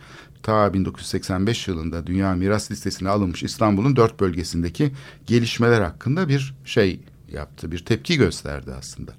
[0.43, 4.91] ta 1985 yılında Dünya Miras Listesi'ne alınmış İstanbul'un dört bölgesindeki
[5.27, 6.99] gelişmeler hakkında bir şey
[7.31, 7.71] yaptı.
[7.71, 9.11] Bir tepki gösterdi aslında.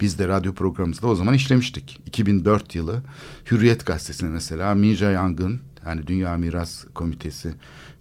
[0.00, 2.00] Biz de radyo programımızda o zaman işlemiştik.
[2.06, 3.02] 2004 yılı
[3.50, 7.54] Hürriyet Gazetesi'ne mesela Minja Yangın yani Dünya Miras Komitesi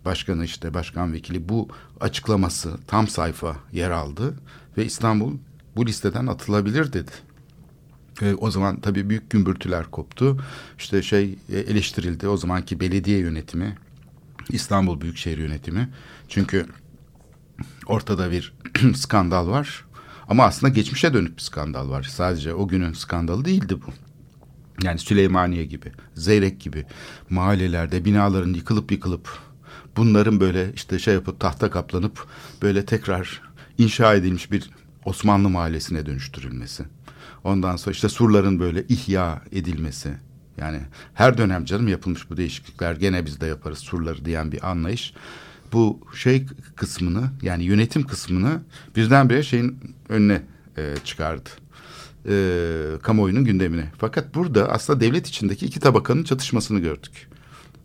[0.05, 1.69] Başkanı işte Başkan Vekili bu
[1.99, 4.35] açıklaması tam sayfa yer aldı
[4.77, 5.37] ve İstanbul
[5.75, 7.11] bu listeden atılabilir dedi.
[8.21, 10.39] E, o zaman tabii büyük gümbürtüler koptu.
[10.77, 13.77] İşte şey e, eleştirildi o zamanki belediye yönetimi,
[14.49, 15.89] İstanbul Büyükşehir Yönetimi.
[16.27, 16.65] Çünkü
[17.85, 18.53] ortada bir
[18.95, 19.85] skandal var.
[20.27, 22.03] Ama aslında geçmişe dönük bir skandal var.
[22.03, 23.91] Sadece o günün skandalı değildi bu.
[24.83, 26.85] Yani Süleymaniye gibi, Zeyrek gibi
[27.29, 29.39] mahallelerde binaların yıkılıp yıkılıp
[29.97, 32.27] bunların böyle işte şey yapıp tahta kaplanıp
[32.61, 33.41] böyle tekrar
[33.77, 34.69] inşa edilmiş bir
[35.05, 36.83] Osmanlı mahallesine dönüştürülmesi.
[37.43, 40.13] Ondan sonra işte surların böyle ihya edilmesi.
[40.57, 40.79] Yani
[41.13, 45.13] her dönem canım yapılmış bu değişiklikler gene biz de yaparız surları diyen bir anlayış.
[45.73, 48.61] Bu şey kısmını yani yönetim kısmını
[48.95, 49.79] birdenbire şeyin
[50.09, 50.41] önüne
[50.77, 51.49] e, çıkardı.
[52.29, 52.33] E,
[53.01, 53.91] kamuoyunun gündemine.
[53.97, 57.27] Fakat burada aslında devlet içindeki iki tabakanın çatışmasını gördük.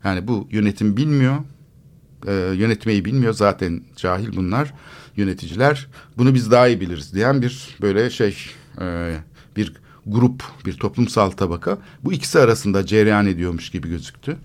[0.05, 1.37] Yani bu yönetim bilmiyor,
[2.27, 4.75] e, yönetmeyi bilmiyor zaten cahil bunlar
[5.16, 5.87] yöneticiler.
[6.18, 8.37] Bunu biz daha iyi biliriz diyen bir böyle şey
[8.81, 9.16] e,
[9.57, 9.72] bir
[10.07, 14.37] grup, bir toplumsal tabaka bu ikisi arasında cereyan ediyormuş gibi gözüktü.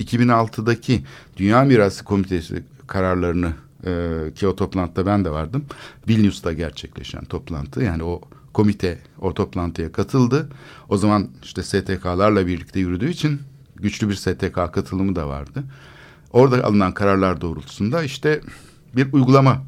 [0.00, 1.02] 2006'daki
[1.36, 3.52] Dünya Mirası Komitesi kararlarını
[3.86, 5.64] e, ki o toplantıda ben de vardım.
[6.08, 8.20] Vilnius'ta gerçekleşen toplantı yani o
[8.52, 10.48] komite o toplantıya katıldı.
[10.88, 13.40] O zaman işte STK'larla birlikte yürüdüğü için
[13.76, 15.64] güçlü bir STK katılımı da vardı.
[16.32, 18.40] Orada alınan kararlar doğrultusunda işte
[18.96, 19.62] bir uygulama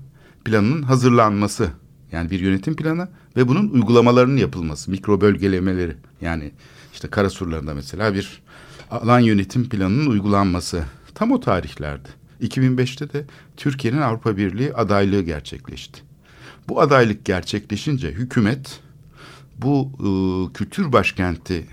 [0.44, 1.70] planının hazırlanması
[2.12, 6.52] yani bir yönetim planı ve bunun uygulamalarının yapılması, mikro bölgelemeleri yani
[6.92, 8.42] işte Karasurlarında mesela bir
[8.90, 12.08] alan yönetim planının uygulanması tam o tarihlerde.
[12.42, 13.24] 2005'te de
[13.56, 16.00] Türkiye'nin Avrupa Birliği adaylığı gerçekleşti.
[16.68, 18.80] Bu adaylık gerçekleşince hükümet
[19.58, 20.08] bu e,
[20.52, 21.66] kültür başkenti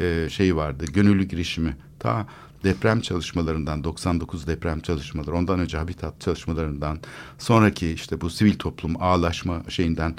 [0.00, 0.84] e, şeyi vardı.
[0.92, 1.76] Gönüllü girişimi.
[1.98, 2.26] Ta
[2.64, 6.98] deprem çalışmalarından 99 deprem çalışmaları ondan önce habitat çalışmalarından
[7.38, 10.14] sonraki işte bu sivil toplum ağlaşma şeyinden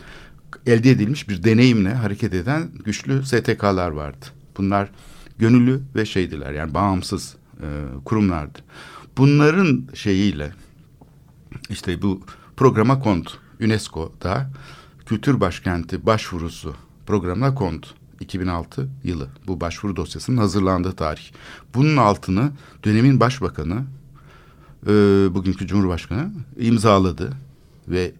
[0.66, 4.26] elde edilmiş bir deneyimle hareket eden güçlü STK'lar vardı.
[4.58, 4.90] Bunlar
[5.40, 7.68] gönüllü ve şeydiler yani bağımsız e,
[8.06, 8.60] kurumlardı.
[9.18, 10.54] Bunların şeyiyle
[11.70, 12.22] işte bu
[12.58, 13.30] programa kondu.
[13.62, 14.52] UNESCO'da
[15.06, 17.88] Kültür Başkenti başvurusu programına kondu.
[18.20, 21.32] 2006 yılı bu başvuru dosyasının hazırlandığı tarih.
[21.76, 22.52] Bunun altını
[22.86, 23.84] dönemin başbakanı
[24.88, 24.90] e,
[25.34, 27.34] bugünkü Cumhurbaşkanı imzaladı
[27.88, 28.12] ve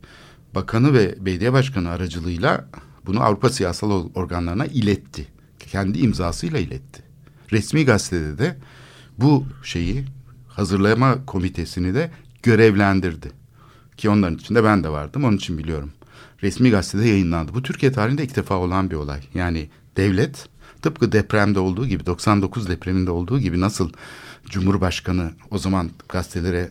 [0.56, 2.68] bakanı ve belediye başkanı aracılığıyla
[3.06, 5.28] bunu Avrupa siyasal organlarına iletti.
[5.60, 7.04] Kendi imzasıyla iletti.
[7.52, 8.58] Resmi gazetede de
[9.18, 10.06] bu şeyi
[10.62, 12.12] hazırlama komitesini de
[12.44, 13.32] görevlendirdi.
[13.98, 15.92] Ki onların içinde ben de vardım onun için biliyorum.
[16.44, 17.54] Resmi gazetede yayınlandı.
[17.54, 19.20] Bu Türkiye tarihinde ilk defa olan bir olay.
[19.34, 20.50] Yani devlet
[20.82, 23.90] tıpkı depremde olduğu gibi 99 depreminde olduğu gibi nasıl
[24.46, 26.70] Cumhurbaşkanı o zaman gazetelere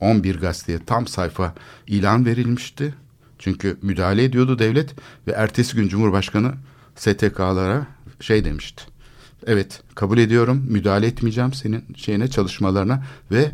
[0.00, 1.54] 11 gazeteye tam sayfa
[1.86, 2.94] ilan verilmişti.
[3.38, 4.94] Çünkü müdahale ediyordu devlet
[5.26, 6.54] ve ertesi gün Cumhurbaşkanı
[6.96, 7.86] STK'lara
[8.20, 8.89] şey demişti.
[9.46, 13.52] Evet kabul ediyorum müdahale etmeyeceğim senin şeyine çalışmalarına ve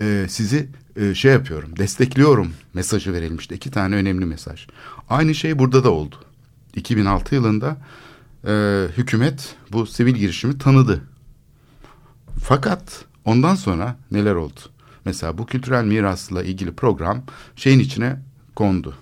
[0.00, 3.54] e, sizi e, şey yapıyorum destekliyorum mesajı verilmişti.
[3.54, 4.66] İki tane önemli mesaj.
[5.08, 6.16] Aynı şey burada da oldu.
[6.76, 7.76] 2006 yılında
[8.46, 11.00] e, hükümet bu sivil girişimi tanıdı.
[12.42, 14.60] Fakat ondan sonra neler oldu?
[15.04, 17.22] Mesela bu kültürel mirasla ilgili program
[17.56, 18.16] şeyin içine
[18.54, 18.94] kondu.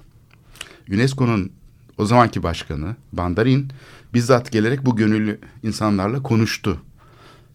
[0.91, 1.53] UNESCO'nun
[1.99, 3.73] o zamanki başkanı Bandarin
[4.15, 6.83] bizzat gelerek bu gönüllü insanlarla konuştu.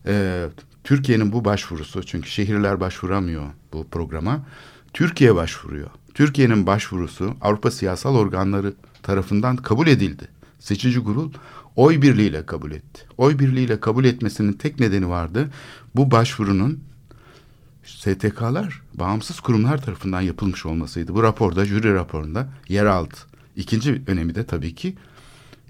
[0.05, 0.47] Ee,
[0.83, 3.43] Türkiye'nin bu başvurusu çünkü şehirler başvuramıyor
[3.73, 4.45] bu programa.
[4.93, 5.89] Türkiye başvuruyor.
[6.13, 10.27] Türkiye'nin başvurusu Avrupa siyasal organları tarafından kabul edildi.
[10.59, 11.31] Seçici kurul
[11.75, 13.01] oy birliğiyle kabul etti.
[13.17, 15.49] Oy birliğiyle kabul etmesinin tek nedeni vardı.
[15.95, 16.79] Bu başvurunun
[17.83, 21.15] STK'lar bağımsız kurumlar tarafından yapılmış olmasıydı.
[21.15, 23.15] Bu raporda, jüri raporunda yer aldı.
[23.55, 24.95] İkinci önemi de tabii ki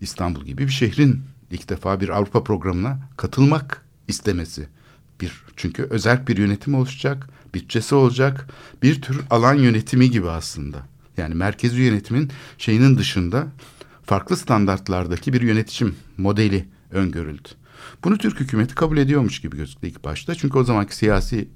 [0.01, 4.67] İstanbul gibi bir şehrin ilk defa bir Avrupa programına katılmak istemesi.
[5.21, 8.47] Bir çünkü özel bir yönetim oluşacak, bütçesi olacak,
[8.83, 10.77] bir tür alan yönetimi gibi aslında.
[11.17, 13.47] Yani merkezi yönetimin şeyinin dışında
[14.03, 17.49] farklı standartlardaki bir yönetim modeli öngörüldü.
[18.03, 20.35] Bunu Türk hükümeti kabul ediyormuş gibi gözüktü ilk başta.
[20.35, 21.47] Çünkü o zamanki siyasi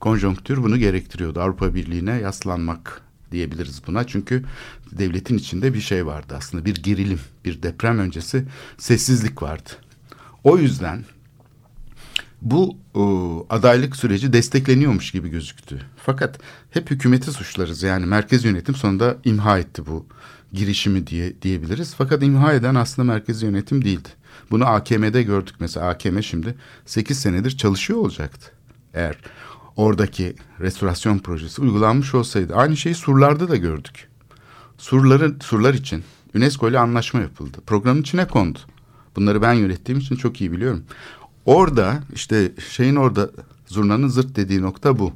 [0.00, 1.40] konjonktür bunu gerektiriyordu.
[1.40, 3.02] Avrupa Birliği'ne yaslanmak
[3.32, 4.06] diyebiliriz buna.
[4.06, 4.44] Çünkü
[4.92, 8.44] devletin içinde bir şey vardı aslında bir gerilim, bir deprem öncesi
[8.78, 9.70] sessizlik vardı.
[10.44, 11.04] O yüzden
[12.42, 15.80] bu o, adaylık süreci destekleniyormuş gibi gözüktü.
[15.96, 16.38] Fakat
[16.70, 17.82] hep hükümeti suçlarız.
[17.82, 20.06] Yani merkez yönetim sonunda imha etti bu
[20.52, 21.94] girişimi diye diyebiliriz.
[21.98, 24.08] Fakat imha eden aslında merkezi yönetim değildi.
[24.50, 25.88] Bunu AKM'de gördük mesela.
[25.88, 26.54] AKM şimdi
[26.86, 28.52] 8 senedir çalışıyor olacaktı.
[28.94, 29.16] Eğer
[29.76, 32.54] oradaki restorasyon projesi uygulanmış olsaydı.
[32.54, 34.08] Aynı şeyi surlarda da gördük.
[34.78, 36.04] Surların surlar için
[36.34, 37.58] UNESCO ile anlaşma yapıldı.
[37.66, 38.58] Programın içine kondu.
[39.16, 40.84] Bunları ben yönettiğim için çok iyi biliyorum.
[41.46, 43.30] Orada işte şeyin orada
[43.66, 45.12] zurnanın zırt dediği nokta bu.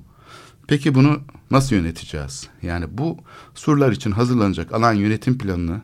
[0.67, 2.49] Peki bunu nasıl yöneteceğiz?
[2.63, 3.19] Yani bu
[3.55, 5.81] surlar için hazırlanacak alan yönetim planını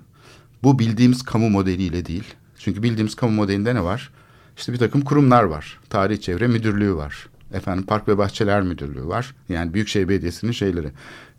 [0.63, 2.35] bu bildiğimiz kamu modeliyle değil.
[2.59, 4.11] Çünkü bildiğimiz kamu modelinde ne var?
[4.57, 5.79] İşte bir takım kurumlar var.
[5.91, 7.29] Tarih Çevre Müdürlüğü var.
[7.53, 9.35] Efendim Park ve Bahçeler Müdürlüğü var.
[9.49, 10.91] Yani Büyükşehir Belediyesi'nin şeyleri.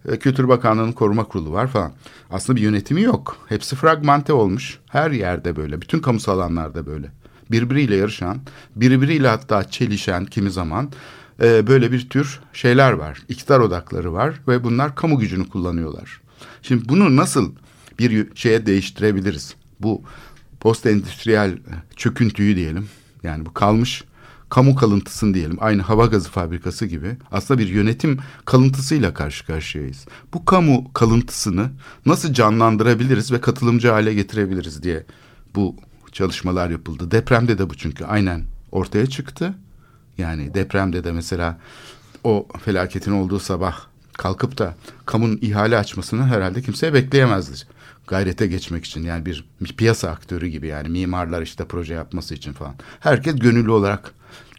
[0.08, 1.92] E, Kültür Bakanlığı'nın koruma kurulu var falan.
[2.32, 3.38] Aslında bir yönetimi yok.
[3.50, 4.80] Hepsi fragmente olmuş.
[4.90, 5.82] Her yerde böyle.
[5.82, 7.12] Bütün kamusal alanlarda böyle.
[7.52, 8.38] Birbiriyle yarışan,
[8.76, 10.92] birbiriyle hatta çelişen kimi zaman
[11.42, 13.22] e, böyle bir tür şeyler var.
[13.30, 16.22] İktidar odakları var ve bunlar kamu gücünü kullanıyorlar.
[16.62, 17.52] Şimdi bunu nasıl
[18.00, 19.56] bir şeye değiştirebiliriz?
[19.80, 20.02] Bu
[20.60, 21.58] post endüstriyel
[21.96, 22.88] çöküntüyü diyelim.
[23.24, 24.04] Yani bu kalmış
[24.54, 30.06] kamu kalıntısını diyelim aynı hava gazı fabrikası gibi aslında bir yönetim kalıntısıyla karşı karşıyayız.
[30.34, 31.70] Bu kamu kalıntısını
[32.06, 35.04] nasıl canlandırabiliriz ve katılımcı hale getirebiliriz diye
[35.56, 35.76] bu
[36.12, 37.12] çalışmalar yapıldı.
[37.12, 39.54] Depremde de bu çünkü aynen ortaya çıktı.
[40.18, 41.60] Yani depremde de mesela
[42.24, 43.80] o felaketin olduğu sabah
[44.18, 47.68] kalkıp da kamunun ihale açmasını herhalde kimseye bekleyemezdi.
[48.08, 49.46] Gayrete geçmek için yani bir
[49.78, 52.76] piyasa aktörü gibi yani mimarlar işte proje yapması için falan.
[53.00, 54.14] Herkes gönüllü olarak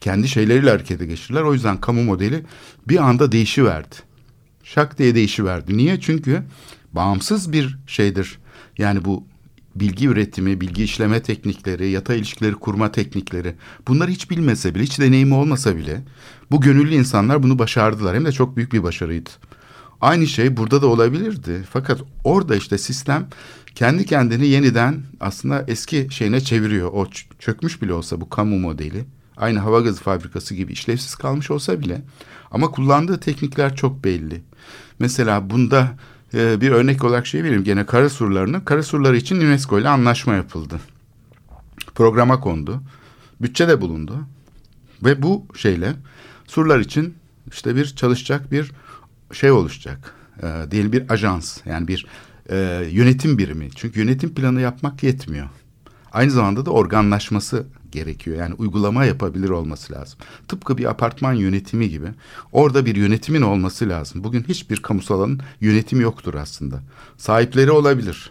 [0.04, 1.42] kendi şeyleriyle harekete geçirdiler.
[1.42, 2.42] O yüzden kamu modeli
[2.88, 3.94] bir anda değişiverdi.
[4.64, 5.76] Şak diye değişiverdi.
[5.76, 6.00] Niye?
[6.00, 6.42] Çünkü
[6.92, 8.38] bağımsız bir şeydir.
[8.78, 9.24] Yani bu
[9.74, 13.54] bilgi üretimi, bilgi işleme teknikleri, yatay ilişkileri kurma teknikleri
[13.88, 16.02] bunları hiç bilmese bile, hiç deneyimi olmasa bile
[16.50, 18.16] bu gönüllü insanlar bunu başardılar.
[18.16, 19.30] Hem de çok büyük bir başarıydı.
[20.00, 21.64] Aynı şey burada da olabilirdi.
[21.70, 23.28] Fakat orada işte sistem
[23.74, 26.90] kendi kendini yeniden aslında eski şeyine çeviriyor.
[26.92, 27.06] O
[27.38, 29.04] çökmüş bile olsa bu kamu modeli
[29.36, 32.02] aynı hava gazı fabrikası gibi işlevsiz kalmış olsa bile
[32.50, 34.42] ama kullandığı teknikler çok belli.
[34.98, 35.96] Mesela bunda
[36.34, 38.64] e, bir örnek olarak şey vereyim gene kara surlarını.
[38.64, 40.80] Kara surları için UNESCO ile anlaşma yapıldı.
[41.94, 42.82] Programa kondu.
[43.40, 44.18] Bütçe de bulundu.
[45.04, 45.92] Ve bu şeyle
[46.46, 47.14] surlar için
[47.52, 48.72] işte bir çalışacak bir
[49.32, 50.14] şey oluşacak.
[50.42, 52.06] E, diyelim bir ajans yani bir
[52.50, 53.70] e, yönetim birimi.
[53.70, 55.48] Çünkü yönetim planı yapmak yetmiyor.
[56.14, 58.36] Aynı zamanda da organlaşması gerekiyor.
[58.36, 60.18] Yani uygulama yapabilir olması lazım.
[60.48, 62.06] Tıpkı bir apartman yönetimi gibi.
[62.52, 64.24] Orada bir yönetimin olması lazım.
[64.24, 66.80] Bugün hiçbir kamusal alanın yönetimi yoktur aslında.
[67.16, 68.30] Sahipleri olabilir.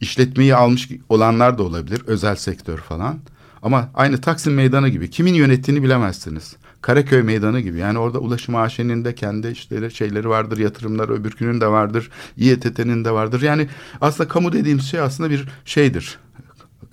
[0.00, 2.02] İşletmeyi almış olanlar da olabilir.
[2.06, 3.18] Özel sektör falan.
[3.62, 6.56] Ama aynı Taksim Meydanı gibi kimin yönettiğini bilemezsiniz.
[6.82, 7.78] Karaköy Meydanı gibi.
[7.78, 13.10] Yani orada Ulaşım AŞ'nin de kendi işte şeyleri vardır, yatırımları öbürkünün de vardır, İETT'nin de
[13.10, 13.42] vardır.
[13.42, 13.68] Yani
[14.00, 16.18] aslında kamu dediğimiz şey aslında bir şeydir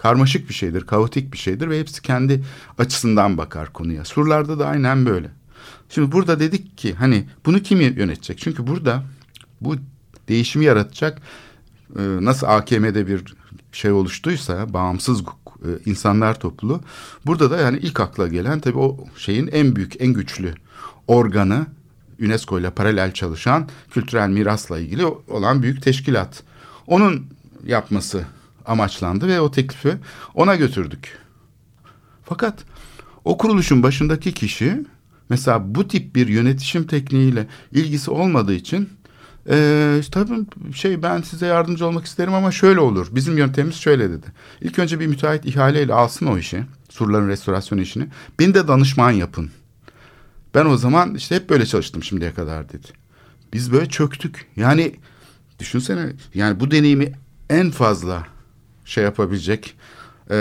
[0.01, 2.43] karmaşık bir şeydir, kaotik bir şeydir ve hepsi kendi
[2.77, 4.05] açısından bakar konuya.
[4.05, 5.29] Surlarda da aynen böyle.
[5.89, 8.37] Şimdi burada dedik ki hani bunu kim yönetecek?
[8.37, 9.03] Çünkü burada
[9.61, 9.75] bu
[10.27, 11.21] değişimi yaratacak
[11.95, 13.23] e, nasıl AKM'de bir
[13.71, 16.81] şey oluştuysa bağımsız e, insanlar topluluğu
[17.25, 20.53] burada da yani ilk akla gelen tabii o şeyin en büyük en güçlü
[21.07, 21.65] organı
[22.21, 26.43] UNESCO ile paralel çalışan kültürel mirasla ilgili olan büyük teşkilat.
[26.87, 27.27] Onun
[27.65, 28.25] yapması
[28.69, 29.97] amaçlandı ve o teklifi
[30.35, 31.17] ona götürdük.
[32.23, 32.63] Fakat
[33.25, 34.85] o kuruluşun başındaki kişi
[35.29, 38.89] mesela bu tip bir yönetişim tekniğiyle ilgisi olmadığı için
[39.49, 43.07] ee, tabii şey ben size yardımcı olmak isterim ama şöyle olur.
[43.11, 44.25] Bizim yöntemimiz şöyle dedi.
[44.61, 46.63] İlk önce bir müteahhit ihaleyle alsın o işi.
[46.89, 48.07] Surların restorasyon işini.
[48.39, 49.51] Beni de danışman yapın.
[50.55, 52.87] Ben o zaman işte hep böyle çalıştım şimdiye kadar dedi.
[53.53, 54.47] Biz böyle çöktük.
[54.55, 54.95] Yani
[55.59, 57.11] düşünsene yani bu deneyimi
[57.49, 58.27] en fazla
[58.89, 59.75] şey yapabilecek,
[60.31, 60.37] e,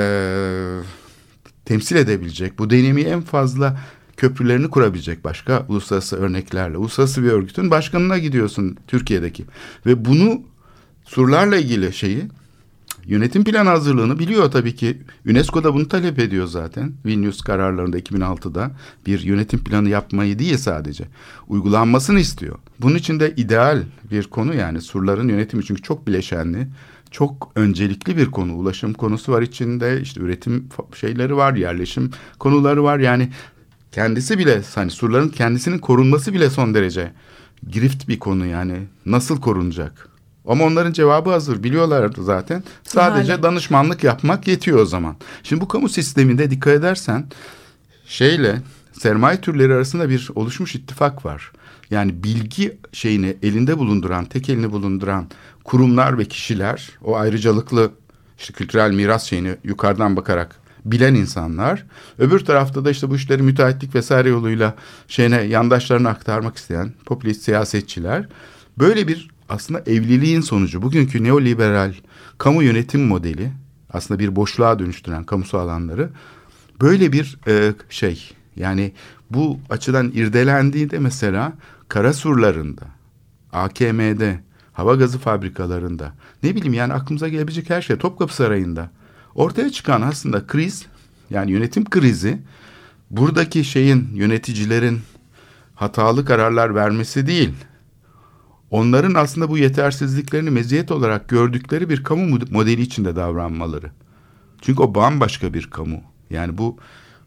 [1.65, 3.81] temsil edebilecek, bu deneyimi en fazla
[4.17, 6.77] köprülerini kurabilecek başka uluslararası örneklerle.
[6.77, 9.45] Uluslararası bir örgütün başkanına gidiyorsun Türkiye'deki
[9.87, 10.43] ve bunu
[11.05, 12.29] surlarla ilgili şeyi
[13.09, 14.99] yönetim planı hazırlığını biliyor tabii ki.
[15.27, 16.93] UNESCO da bunu talep ediyor zaten.
[17.07, 18.71] Vilnius kararlarında 2006'da
[19.07, 21.05] bir yönetim planı yapmayı değil sadece
[21.49, 22.59] uygulanmasını istiyor.
[22.81, 26.69] Bunun için de ideal bir konu yani surların yönetimi çünkü çok bileşenli
[27.11, 28.55] çok öncelikli bir konu.
[28.55, 32.99] Ulaşım konusu var içinde, işte üretim şeyleri var, yerleşim konuları var.
[32.99, 33.29] Yani
[33.93, 37.13] kendisi bile hani surların kendisinin korunması bile son derece
[37.71, 38.87] girift bir konu yani.
[39.07, 40.09] Nasıl korunacak?
[40.49, 41.63] Ama onların cevabı hazır.
[41.63, 42.63] Biliyorlardı zaten.
[42.85, 43.43] Sadece yani.
[43.43, 45.17] danışmanlık yapmak yetiyor o zaman.
[45.43, 47.27] Şimdi bu kamu sisteminde dikkat edersen
[48.07, 51.53] şeyle sermaye türleri arasında bir oluşmuş ittifak var.
[51.91, 55.27] Yani bilgi şeyini elinde bulunduran, tek elini bulunduran
[55.69, 57.91] kurumlar ve kişiler, o ayrıcalıklı
[58.39, 61.85] işte kültürel miras şeyini yukarıdan bakarak bilen insanlar.
[62.19, 64.75] Öbür tarafta da işte bu işleri müteahhitlik vesaire yoluyla
[65.09, 68.29] şeyine yandaşlarına aktarmak isteyen popülist siyasetçiler.
[68.79, 71.95] Böyle bir aslında evliliğin sonucu bugünkü neoliberal
[72.39, 73.53] kamu yönetim modeli
[73.93, 76.11] aslında bir boşluğa dönüştüren kamusal alanları
[76.81, 78.93] böyle bir e, şey yani
[79.31, 81.53] bu açıdan irdelendiğinde mesela
[81.89, 82.87] kara surlarında,
[83.53, 84.48] AKM'de,
[84.79, 86.13] hava gazı fabrikalarında,
[86.43, 88.91] ne bileyim yani aklımıza gelebilecek her şey, Topkapı Sarayı'nda
[89.35, 90.87] ortaya çıkan aslında kriz,
[91.31, 92.39] yani yönetim krizi,
[93.11, 95.01] buradaki şeyin, yöneticilerin
[95.75, 97.55] hatalı kararlar vermesi değil,
[98.71, 103.91] onların aslında bu yetersizliklerini meziyet olarak gördükleri bir kamu modeli içinde davranmaları.
[104.61, 106.01] Çünkü o bambaşka bir kamu.
[106.31, 106.77] Yani bu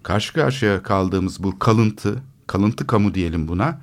[0.04, 3.82] karşı karşıya kaldığımız bu kalıntı, kalıntı kamu diyelim buna.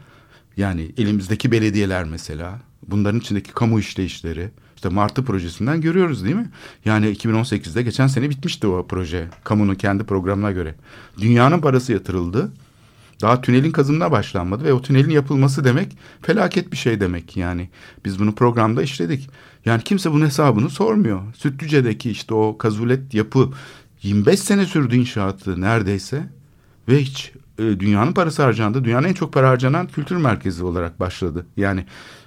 [0.59, 6.51] Yani elimizdeki belediyeler mesela, bunların içindeki kamu işleyişleri, işte Martı projesinden görüyoruz değil mi?
[6.85, 10.75] Yani 2018'de geçen sene bitmişti o proje, kamunun kendi programına göre.
[11.19, 12.53] Dünyanın parası yatırıldı.
[13.23, 17.69] Daha tünelin kazımına başlanmadı ve o tünelin yapılması demek felaket bir şey demek yani.
[18.05, 19.31] Biz bunu programda işledik.
[19.65, 21.35] Yani kimse bunun hesabını sormuyor.
[21.35, 23.51] Sütlüce'deki işte o kazulet yapı
[24.03, 26.29] 25 sene sürdü inşaatı neredeyse
[26.89, 28.85] ve hiç e, dünyanın parası harcandı.
[28.85, 31.47] Dünyanın en çok para harcanan kültür merkezi olarak başladı.
[31.57, 31.85] Yani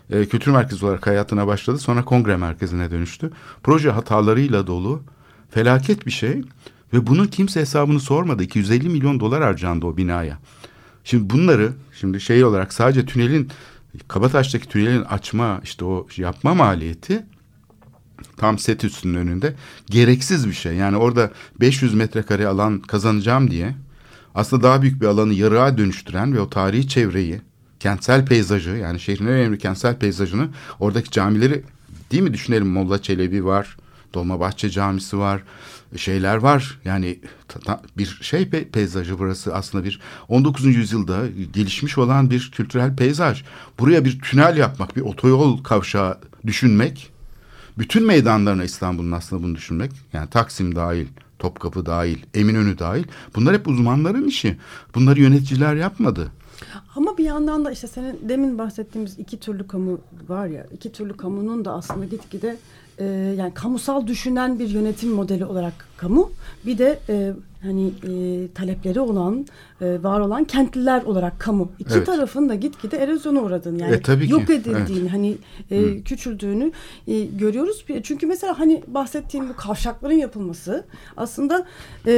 [0.09, 1.79] e, kültür merkezi olarak hayatına başladı.
[1.79, 3.31] Sonra kongre merkezine dönüştü.
[3.63, 5.03] Proje hatalarıyla dolu.
[5.49, 6.41] Felaket bir şey.
[6.93, 8.43] Ve bunun kimse hesabını sormadı.
[8.43, 10.39] 250 milyon dolar harcandı o binaya.
[11.03, 13.49] Şimdi bunları şimdi şey olarak sadece tünelin
[14.07, 17.25] Kabataş'taki tünelin açma işte o yapma maliyeti
[18.37, 19.55] tam set üstünün önünde
[19.89, 20.75] gereksiz bir şey.
[20.75, 23.75] Yani orada 500 metrekare alan kazanacağım diye
[24.35, 27.41] aslında daha büyük bir alanı yarığa dönüştüren ve o tarihi çevreyi
[27.79, 31.63] kentsel peyzajı yani şehrin en önemli kentsel peyzajını oradaki camileri
[32.11, 33.77] değil mi düşünelim Molla Çelebi var,
[34.13, 35.43] Dolmabahçe Camisi var,
[35.95, 36.79] şeyler var.
[36.85, 37.19] Yani
[37.97, 40.65] bir şey pe, peyzajı burası aslında bir 19.
[40.65, 43.43] yüzyılda gelişmiş olan bir kültürel peyzaj.
[43.79, 46.17] Buraya bir tünel yapmak, bir otoyol kavşağı
[46.47, 47.11] düşünmek,
[47.77, 49.91] bütün meydanlarına İstanbul'un aslında bunu düşünmek.
[50.13, 51.07] Yani Taksim dahil,
[51.41, 53.03] Topkapı dahil, Eminönü dahil.
[53.35, 54.57] Bunlar hep uzmanların işi.
[54.95, 56.31] Bunları yöneticiler yapmadı.
[56.95, 61.17] Ama bir yandan da işte senin demin bahsettiğimiz iki türlü kamu var ya, iki türlü
[61.17, 62.57] kamunun da aslında gitgide
[63.01, 66.31] e, yani kamusal düşünen bir yönetim modeli olarak kamu,
[66.65, 67.33] bir de e,
[67.63, 69.45] hani e, talepleri olan,
[69.81, 71.71] e, var olan kentliler olarak kamu.
[71.79, 72.05] İki Evet.
[72.05, 75.37] tarafın da gitgide erozyona uğradığını yani E, tabii ki, yok edildiğini hani
[75.71, 76.03] e, Hı.
[76.03, 76.71] küçüldüğünü
[77.07, 77.85] e, görüyoruz.
[78.03, 80.85] Çünkü mesela hani bahsettiğim bu kavşakların yapılması
[81.17, 81.65] aslında
[82.07, 82.13] e,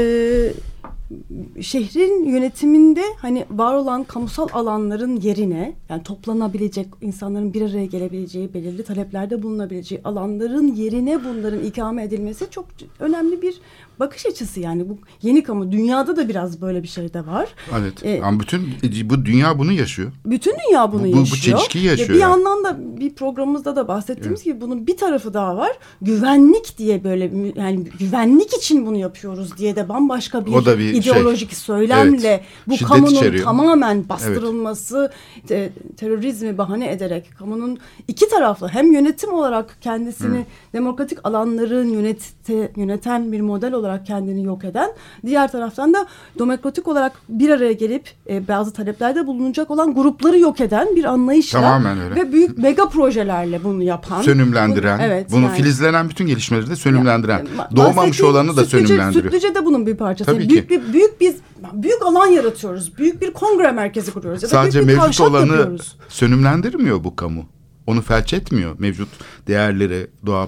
[1.62, 8.84] şehrin yönetiminde hani var olan kamusal alanların yerine yani toplanabilecek insanların bir araya gelebileceği belirli
[8.84, 12.66] taleplerde bulunabileceği alanların yerine bunların ikame edilmesi çok
[13.00, 13.62] önemli bir
[14.00, 17.50] bakış açısı yani bu yeni kamu dünyada da biraz böyle bir şey de var.
[17.80, 18.06] Evet.
[18.06, 18.62] E, Ama bütün
[19.10, 20.12] bu dünya bunu yaşıyor.
[20.26, 21.58] bütün dünya bunu Bu- bu- bu yaşıyor.
[21.58, 22.32] çelişkiyi yaşıyor Ve bir yani.
[22.32, 25.72] yandan da bir programımızda da bahsettiğimiz gibi bunun bir tarafı daha var.
[26.02, 30.90] Güvenlik diye böyle yani güvenlik için bunu yapıyoruz diye de bambaşka bir, O da bir
[30.92, 31.00] şey.
[31.00, 32.44] ideolojik söylemle Evet.
[32.68, 33.44] bu Şiddet kamunun içeriyor.
[33.44, 35.12] tamamen bastırılması,
[35.48, 37.78] te- terörizmi bahane ederek kamunun
[38.08, 44.64] iki taraflı hem yönetim olarak kendisini demokratik alanların yönete, yöneten bir model olarak kendini yok
[44.64, 44.90] eden,
[45.26, 46.06] diğer taraftan da
[46.40, 51.62] demokratik olarak bir araya gelip e, bazı taleplerde bulunacak olan grupları yok eden bir anlayışla
[51.62, 52.16] Tamamen öyle.
[52.16, 54.22] ve büyük mega projelerle bunu yapan.
[54.22, 55.56] Sönümlendiren, Bu- evet, bunu yani.
[55.58, 57.38] filizlenen bütün gelişmeleri de sönümlendiren.
[57.38, 59.32] Yani ba- Doğmamış olanı da Sütlüce- sönümlendiriyor.
[59.32, 60.32] Sütlüce de bunun bir parçası.
[60.32, 60.70] Tabii Yani ki.
[60.70, 61.36] büyük bir büyük biz
[61.74, 62.98] büyük alan yaratıyoruz.
[62.98, 64.44] Büyük bir kongre merkezi kuruyoruz.
[64.44, 65.98] Ya da Sadece büyük bir mevcut olanı yapıyoruz.
[66.10, 67.46] sönümlendirmiyor bu kamu.
[67.88, 68.76] Onu felç etmiyor.
[68.80, 69.08] Mevcut
[69.48, 70.48] değerleri, doğa,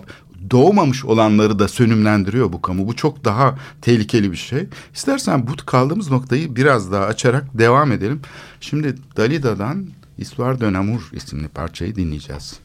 [0.52, 2.88] doğmamış olanları da sönümlendiriyor bu kamu.
[2.88, 4.68] Bu çok daha tehlikeli bir şey.
[4.94, 8.22] İstersen bu kaldığımız noktayı biraz daha açarak devam edelim.
[8.62, 9.88] Şimdi Dalida'dan
[10.20, 12.60] Histoire d'un Amour isimli parçayı dinleyeceğiz.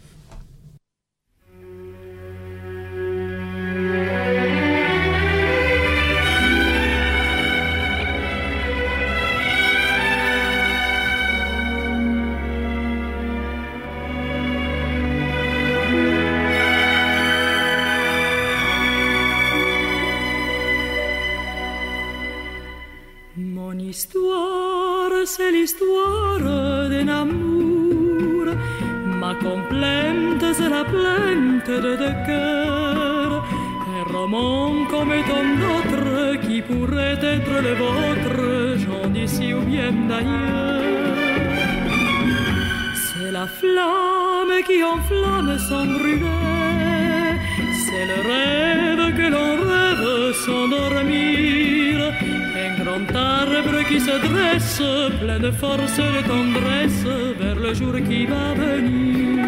[55.53, 57.07] Force et de tendresse,
[57.39, 59.45] vers le jour qui va venir.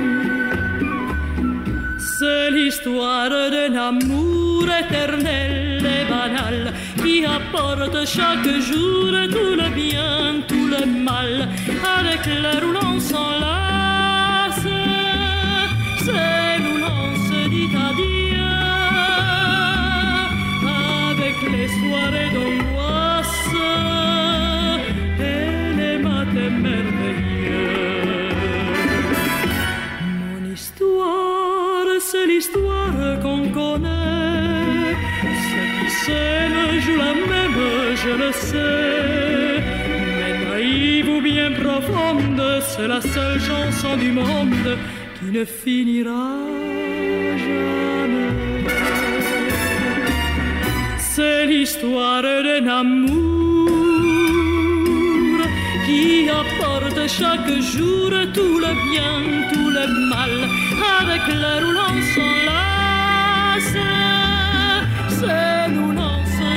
[1.98, 10.68] C'est l'histoire d'un amour éternel et banal qui apporte chaque jour tout le bien, tout
[10.74, 11.48] le mal,
[11.98, 14.66] avec l'heure où l'on s'enlace.
[16.04, 17.40] C'est où l'on se
[21.10, 22.61] avec les soirées
[38.54, 44.78] Mais naïve ou bien profonde, c'est la seule chanson du monde
[45.18, 46.38] qui ne finira
[47.46, 48.32] jamais.
[50.98, 53.32] C'est l'histoire d'un amour
[55.84, 59.16] qui apporte chaque jour tout le bien,
[59.52, 60.34] tout le mal,
[61.00, 63.76] avec où l'on s'enlace.
[65.18, 66.50] C'est nous l'on se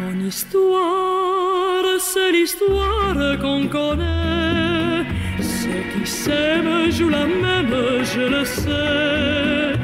[0.00, 5.04] Mon histoire, c'est l'histoire qu'on connaît.
[5.40, 7.74] Ceux qui s'aiment jouent la même,
[8.14, 9.78] je le sais.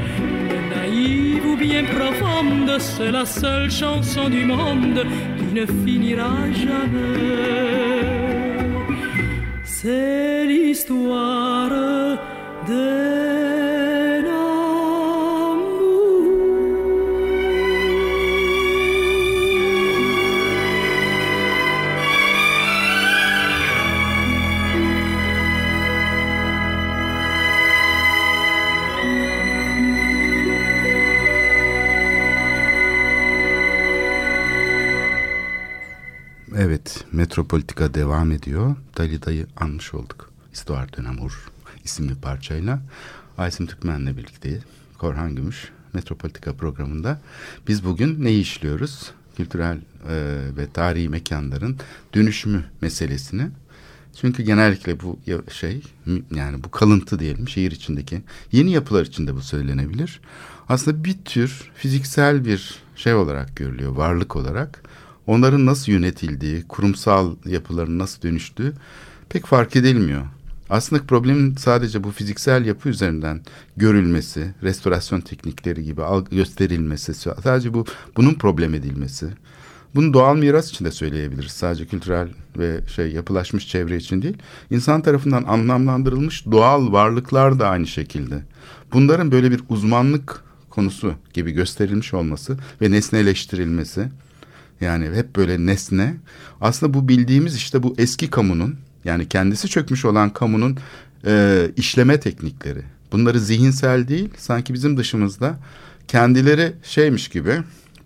[0.49, 5.05] Mais naïve ou bien profonde, c'est la seule chanson du monde
[5.39, 7.98] qui ne finira jamais.
[9.81, 12.19] țări istoară
[12.67, 13.38] de
[37.19, 38.77] Metropolitika devam ediyor.
[38.99, 40.31] Dalida'yı anmış olduk.
[40.53, 41.51] İstuar Dönemur
[41.85, 42.81] isimli parçayla.
[43.39, 44.59] Aysim Türkmen'le birlikte
[44.99, 47.21] Korhan Gümüş Metropolitika programında.
[47.69, 49.11] Biz bugün ne işliyoruz?
[49.37, 51.77] Kültürel e, ve tarihi mekanların
[52.15, 53.49] dönüşümü meselesini.
[54.21, 55.19] Çünkü genellikle bu
[55.53, 55.83] şey
[56.35, 60.21] yani bu kalıntı diyelim şehir içindeki yeni yapılar içinde bu söylenebilir.
[60.69, 64.83] Aslında bir tür fiziksel bir şey olarak görülüyor varlık olarak
[65.29, 68.73] onların nasıl yönetildiği, kurumsal yapıların nasıl dönüştüğü
[69.29, 70.23] pek fark edilmiyor.
[70.71, 73.41] Aslında problemin sadece bu fiziksel yapı üzerinden
[73.77, 76.01] görülmesi, restorasyon teknikleri gibi
[76.31, 77.85] gösterilmesi, sadece bu
[78.17, 79.27] bunun problem edilmesi.
[79.95, 81.53] Bunu doğal miras için de söyleyebiliriz.
[81.53, 84.37] Sadece kültürel ve şey yapılaşmış çevre için değil.
[84.71, 88.43] İnsan tarafından anlamlandırılmış doğal varlıklar da aynı şekilde.
[88.93, 94.09] Bunların böyle bir uzmanlık konusu gibi gösterilmiş olması ve nesneleştirilmesi
[94.81, 96.17] yani hep böyle nesne.
[96.61, 100.79] Aslında bu bildiğimiz işte bu eski kamunun yani kendisi çökmüş olan kamunun
[101.27, 102.83] e, işleme teknikleri.
[103.13, 105.59] Bunları zihinsel değil sanki bizim dışımızda
[106.09, 107.59] kendileri şeymiş gibi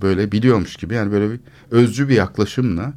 [0.02, 2.92] böyle biliyormuş gibi yani böyle bir özcü bir yaklaşımla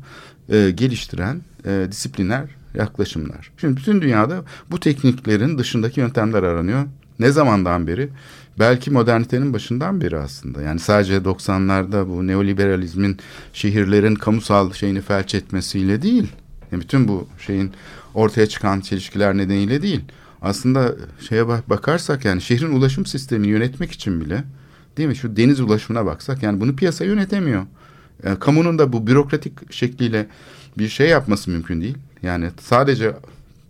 [0.49, 3.51] e, geliştiren e, disipliner yaklaşımlar.
[3.57, 6.86] Şimdi bütün dünyada bu tekniklerin dışındaki yöntemler aranıyor.
[7.19, 8.09] Ne zamandan beri?
[8.60, 10.62] Belki modernitenin başından beri aslında.
[10.62, 13.18] Yani sadece 90'larda bu neoliberalizmin
[13.53, 16.28] şehirlerin kamusal şeyini felç etmesiyle değil.
[16.72, 17.72] Yani bütün bu şeyin
[18.14, 20.01] ortaya çıkan çelişkiler nedeniyle değil.
[20.41, 20.95] Aslında
[21.30, 24.43] şeye bakarsak yani şehrin ulaşım sistemini yönetmek için bile
[24.97, 27.66] değil mi şu deniz ulaşımına baksak yani bunu piyasa yönetemiyor.
[28.24, 30.28] Yani kamunun da bu bürokratik şekliyle
[30.78, 31.97] bir şey yapması mümkün değil.
[32.24, 33.14] Yani sadece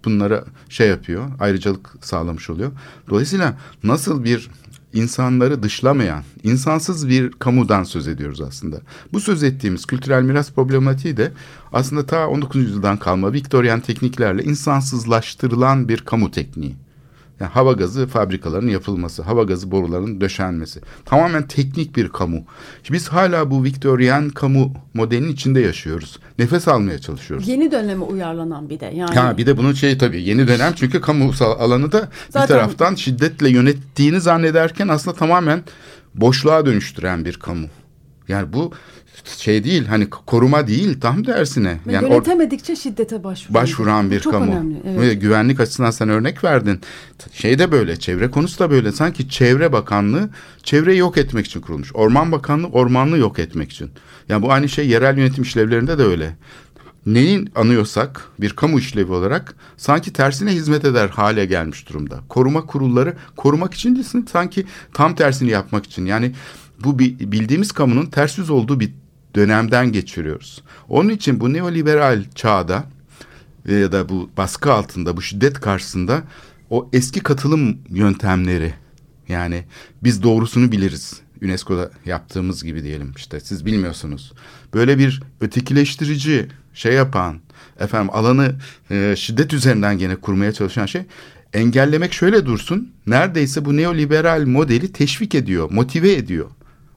[0.06, 2.72] bunları şey yapıyor, ayrıcalık sağlamış oluyor.
[3.10, 4.50] Dolayısıyla nasıl bir
[4.96, 8.82] insanları dışlamayan, insansız bir kamudan söz ediyoruz aslında.
[9.14, 11.32] Bu söz ettiğimiz kültürel miras problematiği de
[11.74, 12.62] aslında ta 19.
[12.62, 16.76] yüzyıldan kalma Viktoryen tekniklerle insansızlaştırılan bir kamu tekniği.
[17.40, 20.82] Yani hava gazı fabrikaların yapılması, hava gazı borularının döşenmesi.
[21.06, 22.46] Tamamen teknik bir kamu.
[22.84, 26.20] Şimdi biz hala bu Victorian kamu modelinin içinde yaşıyoruz.
[26.40, 27.48] Nefes almaya çalışıyoruz.
[27.48, 29.16] Yeni döneme uyarlanan bir de yani.
[29.16, 32.44] Ha bir de bunun şey tabii yeni dönem çünkü kamusal alanı da Zaten...
[32.44, 35.64] bir taraftan şiddetle yönettiğini zannederken aslında tamamen
[36.16, 37.68] boşluğa dönüştüren bir kamu.
[38.28, 38.74] Yani bu
[39.26, 41.80] şey değil hani koruma değil tam tersine.
[41.88, 44.52] Ve yani yönetemedikçe şiddete başvuran, başvuran bir çok kamu.
[44.52, 45.00] Önemli, evet.
[45.00, 46.80] Ve güvenlik açısından sen örnek verdin.
[47.34, 48.92] Şey de böyle çevre konusu da böyle.
[48.92, 50.30] Sanki Çevre Bakanlığı
[50.64, 51.92] çevreyi yok etmek için kurulmuş.
[51.94, 53.90] Orman Bakanlığı ormanlığı yok etmek için.
[54.30, 56.36] Yani bu aynı şey yerel yönetim işlevlerinde de öyle.
[57.06, 62.20] Neyin anıyorsak bir kamu işlevi olarak sanki tersine hizmet eder hale gelmiş durumda.
[62.30, 66.06] Koruma kurulları korumak için değil sanki tam tersini yapmak için.
[66.06, 66.32] Yani
[66.84, 68.92] bu bildiğimiz kamunun ters yüz olduğu bir
[69.36, 70.64] dönemden geçiriyoruz.
[70.90, 72.84] Onun için bu neoliberal çağda
[73.70, 76.24] ya da bu baskı altında, bu şiddet karşısında
[76.70, 78.74] o eski katılım yöntemleri
[79.30, 79.64] yani
[80.04, 81.22] biz doğrusunu biliriz.
[81.42, 84.34] UNESCO'da yaptığımız gibi diyelim işte siz bilmiyorsunuz.
[84.74, 87.40] Böyle bir ötekileştirici şey yapan
[87.80, 88.56] efendim alanı
[88.92, 91.02] e, şiddet üzerinden gene kurmaya çalışan şey
[91.54, 92.92] engellemek şöyle dursun.
[93.08, 96.50] Neredeyse bu neoliberal modeli teşvik ediyor, motive ediyor.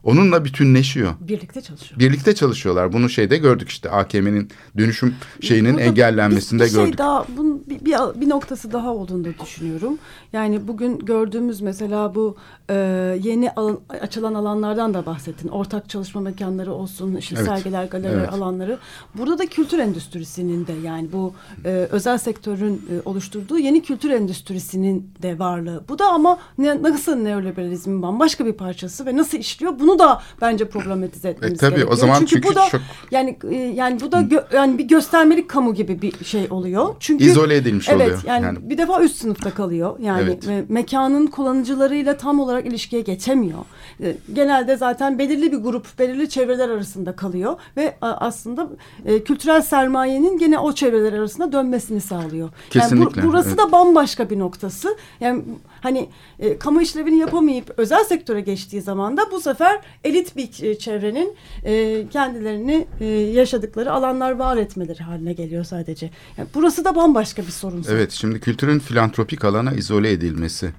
[0.03, 1.13] Onunla bütünleşiyor.
[1.19, 1.99] Birlikte çalışıyor.
[1.99, 2.93] Birlikte çalışıyorlar.
[2.93, 6.97] Bunu şeyde gördük işte AKM'nin dönüşüm şeyinin Burada engellenmesinde bir, bir şey gördük.
[6.97, 9.97] Daha, bunun bir, bir, bir noktası daha olduğunu da düşünüyorum.
[10.33, 12.37] Yani bugün gördüğümüz mesela bu
[12.69, 12.75] e,
[13.23, 15.47] yeni alan, açılan alanlardan da bahsettin.
[15.47, 17.47] Ortak çalışma mekanları olsun, işte evet.
[17.47, 18.33] sergiler, galeri evet.
[18.33, 18.77] alanları.
[19.17, 21.33] Burada da kültür endüstrisinin de yani bu
[21.65, 25.83] e, özel sektörün e, oluşturduğu yeni kültür endüstrisinin de varlığı.
[25.89, 29.79] Bu da ama ne, nasıl neoliberalizmin bambaşka bir parçası ve nasıl işliyor?
[29.79, 31.93] Bunu da bence problematize etmemiz e, tabii, gerekiyor.
[31.93, 32.81] O zaman çünkü, çünkü bu da çok...
[33.11, 36.95] yani e, yani bu da gö, yani bir göstermelik kamu gibi bir şey oluyor.
[36.99, 38.11] Çünkü izole edilmiş evet, oluyor.
[38.15, 39.99] Evet yani, yani bir defa üst sınıfta kalıyor.
[39.99, 40.47] Yani evet.
[40.47, 43.59] ve mekanın kullanıcılarıyla tam olarak ilişkiye geçemiyor.
[44.03, 48.69] E, genelde zaten belirli bir grup, belirli çevreler arasında kalıyor ve aslında
[49.05, 52.49] e, kültürel sermayenin gene o çevreler arasında dönmesini sağlıyor.
[52.69, 53.19] Kesinlikle.
[53.21, 53.57] Yani bu, burası evet.
[53.57, 54.97] da bambaşka bir noktası.
[55.19, 55.43] Yani
[55.81, 56.09] hani
[56.39, 62.05] e, kamu işlevini yapamayıp özel sektöre geçtiği zaman da bu sefer elit bir çevrenin e,
[62.09, 66.11] kendilerini e, yaşadıkları alanlar var etmeleri haline geliyor sadece.
[66.37, 67.85] Yani burası da bambaşka bir sorun.
[67.89, 70.71] Evet şimdi kültürün filantropik alana izole edilmesi.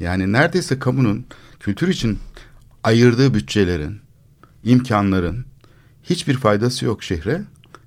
[0.00, 1.26] Yani neredeyse kamunun
[1.60, 2.18] kültür için
[2.84, 4.00] ayırdığı bütçelerin,
[4.64, 5.44] imkanların
[6.02, 7.42] hiçbir faydası yok şehre.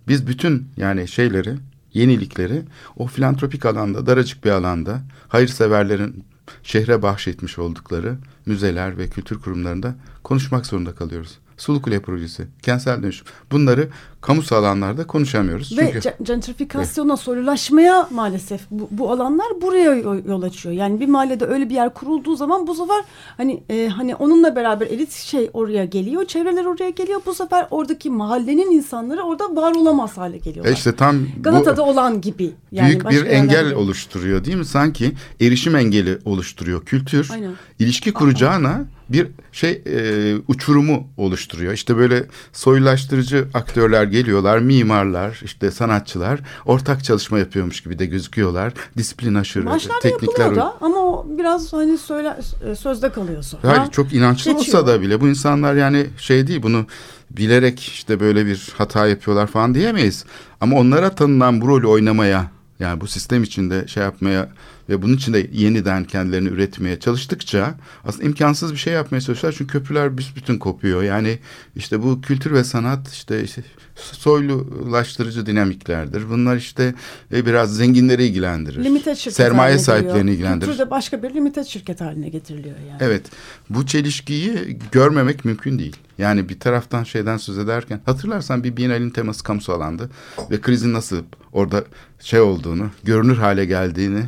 [0.07, 1.55] Biz bütün yani şeyleri,
[1.93, 2.61] yenilikleri
[2.97, 6.23] o filantropik alanda, daracık bir alanda hayırseverlerin
[6.63, 11.37] şehre bahşetmiş oldukları müzeler ve kültür kurumlarında konuşmak zorunda kalıyoruz.
[11.61, 13.27] Sulu Kule projesi, kentsel dönüşüm.
[13.51, 13.89] Bunları
[14.21, 15.77] kamusal alanlarda konuşamıyoruz.
[15.77, 20.75] Ve Çünkü gentrifikasyona, soylulaşmaya maalesef bu, bu alanlar buraya yo- yol açıyor.
[20.75, 23.03] Yani bir mahallede öyle bir yer kurulduğu zaman bu sefer
[23.37, 27.21] hani e, hani onunla beraber elit şey oraya geliyor, çevreler oraya geliyor.
[27.25, 30.71] Bu sefer oradaki mahallenin insanları orada var olamaz hale geliyorlar.
[30.71, 32.51] e işte tam Galata'da olan gibi.
[32.71, 33.75] Yani büyük bir engel değil.
[33.75, 34.65] oluşturuyor değil mi?
[34.65, 37.29] Sanki erişim engeli oluşturuyor kültür.
[37.33, 37.51] Aynen.
[37.79, 41.73] ilişki kuracağına bir şey e, uçurumu oluşturuyor.
[41.73, 48.73] İşte böyle soyulaştırıcı aktörler geliyorlar, mimarlar, işte sanatçılar ortak çalışma yapıyormuş gibi de gözüküyorlar.
[48.97, 50.55] Disiplin aşırı, Başlarda teknikler.
[50.55, 52.37] da ama o biraz hani söyle,
[52.71, 53.77] e, sözde kalıyor sonra.
[53.77, 54.77] Hayır çok inançlı Geçiyor.
[54.77, 56.85] olsa da bile bu insanlar yani şey değil bunu
[57.31, 60.25] bilerek işte böyle bir hata yapıyorlar falan diyemeyiz.
[60.61, 64.49] Ama onlara tanınan bu rolü oynamaya yani bu sistem içinde şey yapmaya
[64.91, 67.75] ve bunun içinde yeniden kendilerini üretmeye çalıştıkça
[68.05, 69.57] aslında imkansız bir şey yapmaya çalışıyorlar.
[69.57, 71.03] Çünkü köprüler büsbütün kopuyor.
[71.03, 71.39] Yani
[71.75, 73.63] işte bu kültür ve sanat işte, işte
[73.95, 76.29] soylulaştırıcı dinamiklerdir.
[76.29, 76.95] Bunlar işte
[77.33, 78.83] e, biraz zenginleri ilgilendirir.
[78.83, 80.71] Limited şirket Sermaye sahiplerini ilgilendirir.
[80.71, 82.97] Kültür de başka bir limited şirket haline getiriliyor yani.
[82.99, 83.25] Evet.
[83.69, 85.95] Bu çelişkiyi görmemek mümkün değil.
[86.17, 90.09] Yani bir taraftan şeyden söz ederken hatırlarsan bir Biennale'in teması kamusal alandı
[90.51, 91.83] ve krizin nasıl orada
[92.19, 94.23] şey olduğunu, görünür hale geldiğini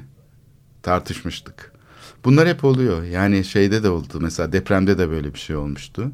[0.83, 1.71] tartışmıştık.
[2.25, 3.03] Bunlar hep oluyor.
[3.03, 4.19] Yani şeyde de oldu.
[4.21, 6.11] Mesela depremde de böyle bir şey olmuştu.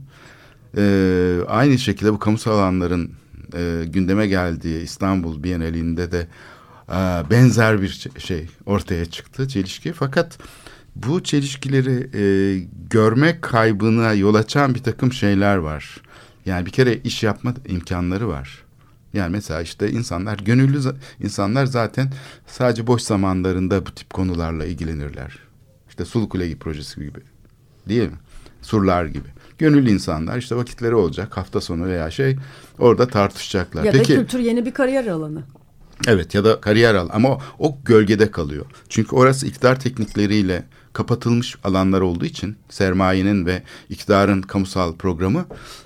[0.78, 3.12] Ee, aynı şekilde bu kamusal alanların
[3.54, 6.28] e, gündeme geldiği İstanbul Bienalinde de
[6.90, 9.94] e, benzer bir şey ortaya çıktı çelişki.
[9.94, 10.38] Fakat
[10.96, 12.24] bu çelişkileri e,
[12.90, 15.98] görme kaybına yol açan bir takım şeyler var.
[16.46, 18.64] Yani bir kere iş yapma imkanları var.
[19.14, 20.80] Yani mesela işte insanlar gönüllü
[21.24, 22.14] insanlar zaten
[22.48, 25.40] sadece boş zamanlarında bu tip konularla ilgilenirler.
[25.90, 27.20] İşte Sulu Kule projesi gibi.
[27.90, 28.18] Değil mi?
[28.62, 29.28] Surlar gibi.
[29.58, 32.36] Gönüllü insanlar işte vakitleri olacak hafta sonu veya şey
[32.80, 33.84] orada tartışacaklar.
[33.84, 35.44] Ya Peki da kültür yeni bir kariyer alanı.
[36.08, 38.66] Evet ya da kariyer al ama o, o gölgede kalıyor.
[38.90, 40.64] Çünkü orası iktidar teknikleriyle
[40.94, 45.46] kapatılmış alanlar olduğu için sermayenin ve iktidarın kamusal programı.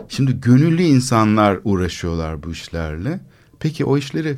[0.09, 3.19] Şimdi gönüllü insanlar uğraşıyorlar bu işlerle.
[3.59, 4.37] Peki o işleri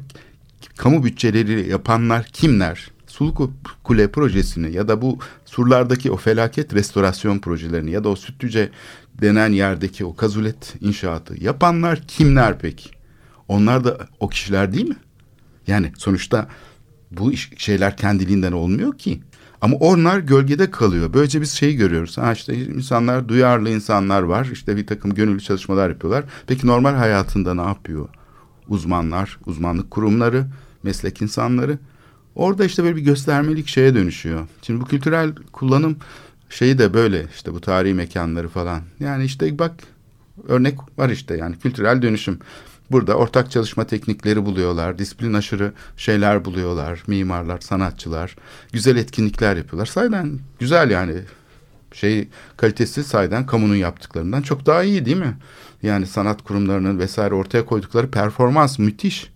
[0.78, 2.91] kamu bütçeleri yapanlar kimler?
[3.07, 3.51] Sulu
[3.84, 8.70] Kule projesini ya da bu surlardaki o felaket restorasyon projelerini ya da o Sütlüce
[9.22, 12.89] denen yerdeki o kazulet inşaatı yapanlar kimler peki?
[13.47, 14.95] Onlar da o kişiler değil mi?
[15.68, 16.47] Yani sonuçta
[17.11, 19.22] bu iş, şeyler kendiliğinden olmuyor ki.
[19.62, 21.14] Ama onlar gölgede kalıyor.
[21.14, 22.18] Böylece biz şeyi görüyoruz.
[22.18, 24.49] Ha işte insanlar, duyarlı insanlar var.
[24.53, 26.24] İşte bir takım gönüllü çalışmalar yapıyorlar.
[26.47, 28.10] Peki normal hayatında ne yapıyor?
[28.68, 30.45] Uzmanlar, uzmanlık kurumları,
[30.84, 31.78] meslek insanları.
[32.36, 34.47] Orada işte böyle bir göstermelik şeye dönüşüyor.
[34.62, 35.97] Şimdi bu kültürel kullanım
[36.49, 38.82] şeyi de böyle işte bu tarihi mekanları falan.
[38.99, 39.72] Yani işte bak
[40.47, 42.39] örnek var işte yani kültürel dönüşüm.
[42.91, 48.36] Burada ortak çalışma teknikleri buluyorlar, disiplin aşırı şeyler buluyorlar, mimarlar, sanatçılar,
[48.73, 49.86] güzel etkinlikler yapıyorlar.
[49.86, 51.13] Sayeden güzel yani
[51.93, 52.27] şey
[52.57, 55.38] kalitesi sayeden kamunun yaptıklarından çok daha iyi değil mi?
[55.83, 59.31] Yani sanat kurumlarının vesaire ortaya koydukları performans müthiş.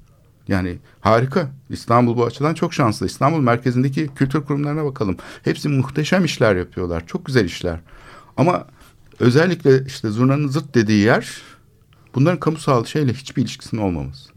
[0.48, 1.52] Yani harika.
[1.70, 3.06] İstanbul bu açıdan çok şanslı.
[3.06, 5.18] İstanbul merkezindeki kültür kurumlarına bakalım.
[5.44, 7.08] Hepsi muhteşem işler yapıyorlar.
[7.08, 7.80] Çok güzel işler.
[8.38, 8.68] Ama
[9.20, 11.42] özellikle işte zurnanın zırt dediği yer
[12.16, 14.30] bunların kamusal şeyle hiçbir ilişkisinin olmaması.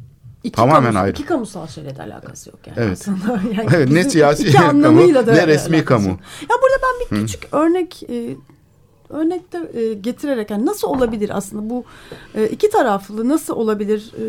[0.44, 1.12] İki Tamamen kamusal, ayrı.
[1.12, 2.98] İki kamusal şeyle de alakası yok yani Evet.
[3.00, 3.40] aslında.
[3.56, 4.82] Yani Evet, ne siyasi kamu,
[5.26, 6.08] ne resmi kamu.
[6.08, 6.18] yok.
[6.42, 8.36] Ya burada ben bir küçük örnek e,
[9.08, 11.84] örnek de e, getirerek yani nasıl olabilir aslında bu
[12.34, 14.12] e, iki taraflı nasıl olabilir?
[14.18, 14.22] E,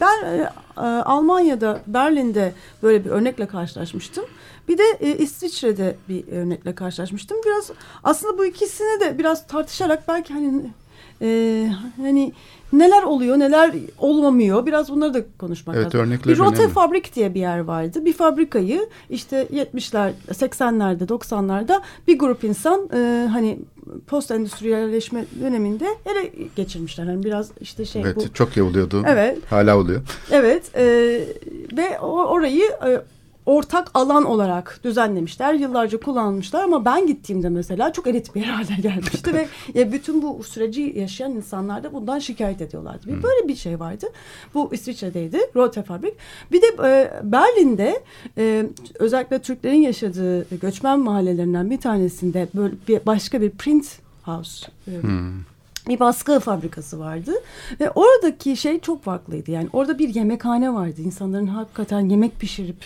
[0.00, 2.52] ben e, e, Almanya'da Berlin'de
[2.82, 4.24] böyle bir örnekle karşılaşmıştım.
[4.68, 7.36] Bir de e, İsviçre'de bir örnekle karşılaşmıştım.
[7.46, 7.70] Biraz
[8.04, 10.70] aslında bu ikisini de biraz tartışarak belki hani
[11.22, 12.32] e, hani
[12.72, 16.00] neler oluyor neler olmamıyor biraz bunları da konuşmak Evet, lazım.
[16.00, 16.72] örnekler Bir rote önemli.
[16.72, 18.04] fabrik diye bir yer vardı.
[18.04, 23.58] Bir fabrikayı işte 70'ler 80'lerde 90'larda bir grup insan e, hani
[24.06, 27.04] post endüstriyelleşme döneminde ele geçirmişler.
[27.06, 29.02] Hani biraz işte şey Evet bu çok iyi oluyordu.
[29.06, 29.38] Evet.
[29.50, 30.00] Hala oluyor.
[30.30, 30.84] Evet e,
[31.76, 33.02] ve o, orayı e,
[33.46, 35.54] ortak alan olarak düzenlemişler.
[35.54, 40.42] Yıllarca kullanmışlar ama ben gittiğimde mesela çok elit bir haline gelmişti ve e, bütün bu
[40.42, 43.06] süreci yaşayan insanlar da bundan şikayet ediyorlardı.
[43.06, 44.06] Bir böyle bir şey vardı.
[44.54, 45.38] Bu İsviçre'deydi.
[45.56, 46.14] Rote Fabrik.
[46.52, 48.02] Bir de e, Berlin'de
[48.38, 48.66] e,
[48.98, 54.92] özellikle Türklerin yaşadığı göçmen mahallelerinden bir tanesinde böyle bir başka bir print house e,
[55.88, 57.32] bir baskı fabrikası vardı
[57.80, 62.76] ve oradaki şey çok farklıydı yani orada bir yemekhane vardı insanların hakikaten yemek pişirip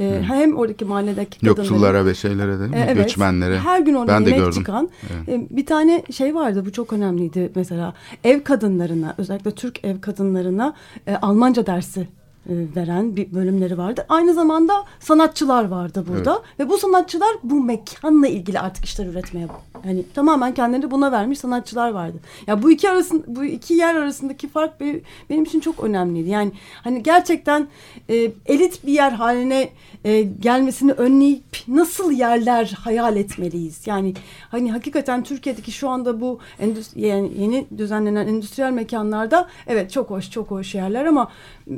[0.00, 2.76] e, hem oradaki mahalledeki kadınların Yoksullara ve şeylere mi?
[2.76, 2.96] e, Evet.
[2.96, 3.58] Göçmenlere.
[3.58, 4.58] Her gün orada ben de yemek gördüm.
[4.60, 4.90] çıkan.
[5.28, 7.94] e, Bir tane şey vardı bu çok önemliydi mesela
[8.24, 10.74] ev kadınlarına özellikle Türk ev kadınlarına
[11.06, 12.08] e, Almanca dersi
[12.48, 14.06] veren bir bölümleri vardı.
[14.08, 19.46] Aynı zamanda sanatçılar vardı burada ve bu sanatçılar bu mekanla ilgili artık işler üretmeye
[19.84, 22.16] hani tamamen kendilerini buna vermiş sanatçılar vardı.
[22.46, 26.30] Ya bu iki arasın bu iki yer arasındaki fark be- benim için çok önemliydi.
[26.30, 26.52] Yani
[26.84, 27.68] hani gerçekten
[28.10, 28.14] e,
[28.46, 29.68] elit bir yer haline
[30.04, 33.86] e, gelmesini önleyip nasıl yerler hayal etmeliyiz?
[33.86, 34.14] Yani
[34.50, 40.30] hani hakikaten Türkiye'deki şu anda bu endüstri, yani yeni düzenlenen endüstriyel mekanlarda evet çok hoş
[40.30, 41.30] çok hoş yerler ama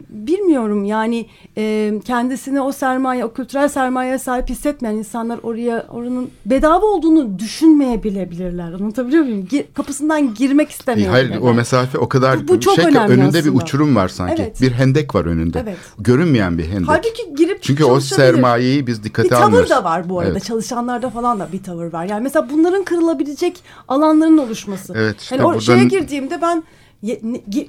[0.09, 1.27] bilmiyorum yani
[1.59, 8.73] e, kendisini o sermaye o kültürel sermayeye sahip hissetmeyen insanlar oraya oranın bedava olduğunu düşünmeyebilirler.
[8.73, 9.47] Anlatabiliyor muyum?
[9.53, 11.29] Gi- kapısından girmek istemeyebilirler.
[11.31, 13.55] Hayır o mesafe o kadar Bu- bu çok şey ki önünde bir aslında.
[13.65, 14.43] uçurum var sanki.
[14.43, 14.61] Evet.
[14.61, 15.61] Bir hendek var önünde.
[15.63, 15.77] Evet.
[15.99, 16.89] Görünmeyen bir hendek.
[16.89, 19.71] Halbuki girip Çünkü o sermayeyi biz dikkate bir tavır almıyoruz.
[19.71, 20.33] da var bu arada.
[20.33, 20.45] Evet.
[20.45, 22.05] Çalışanlarda falan da bir tavır var.
[22.05, 23.57] Yani mesela bunların kırılabilecek
[23.89, 24.95] alanların oluşması.
[24.97, 26.63] Evet, işte yani o buradan- şeye girdiğimde ben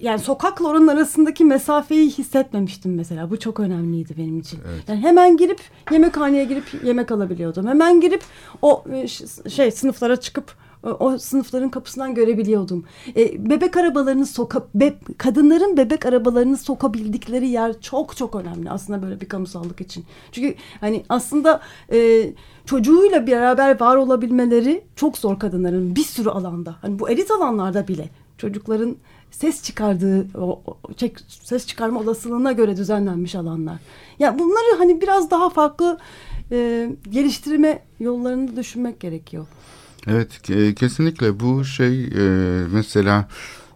[0.01, 3.29] yani sokakla oranın arasındaki mesafeyi hissetmemiştim mesela.
[3.29, 4.59] Bu çok önemliydi benim için.
[4.87, 5.61] Yani hemen girip
[5.91, 7.67] yemekhaneye girip yemek alabiliyordum.
[7.67, 8.21] Hemen girip
[8.61, 9.07] o e,
[9.49, 12.85] şey sınıflara çıkıp e, o sınıfların kapısından görebiliyordum.
[13.15, 19.21] E, bebek arabalarını soka be- kadınların bebek arabalarını sokabildikleri yer çok çok önemli aslında böyle
[19.21, 20.05] bir kamusallık için.
[20.31, 21.61] Çünkü hani aslında
[21.91, 22.29] e,
[22.65, 26.75] çocuğuyla beraber var olabilmeleri çok zor kadınların bir sürü alanda.
[26.81, 28.95] Hani bu elit alanlarda bile çocukların
[29.31, 30.61] ses çıkardığı o,
[30.97, 33.77] çek- ses çıkarma olasılığına göre düzenlenmiş alanlar.
[34.19, 35.97] Ya bunları hani biraz daha farklı
[36.51, 39.45] e, geliştirme yollarını düşünmek gerekiyor.
[40.07, 42.19] Evet e, kesinlikle bu şey e,
[42.73, 43.27] mesela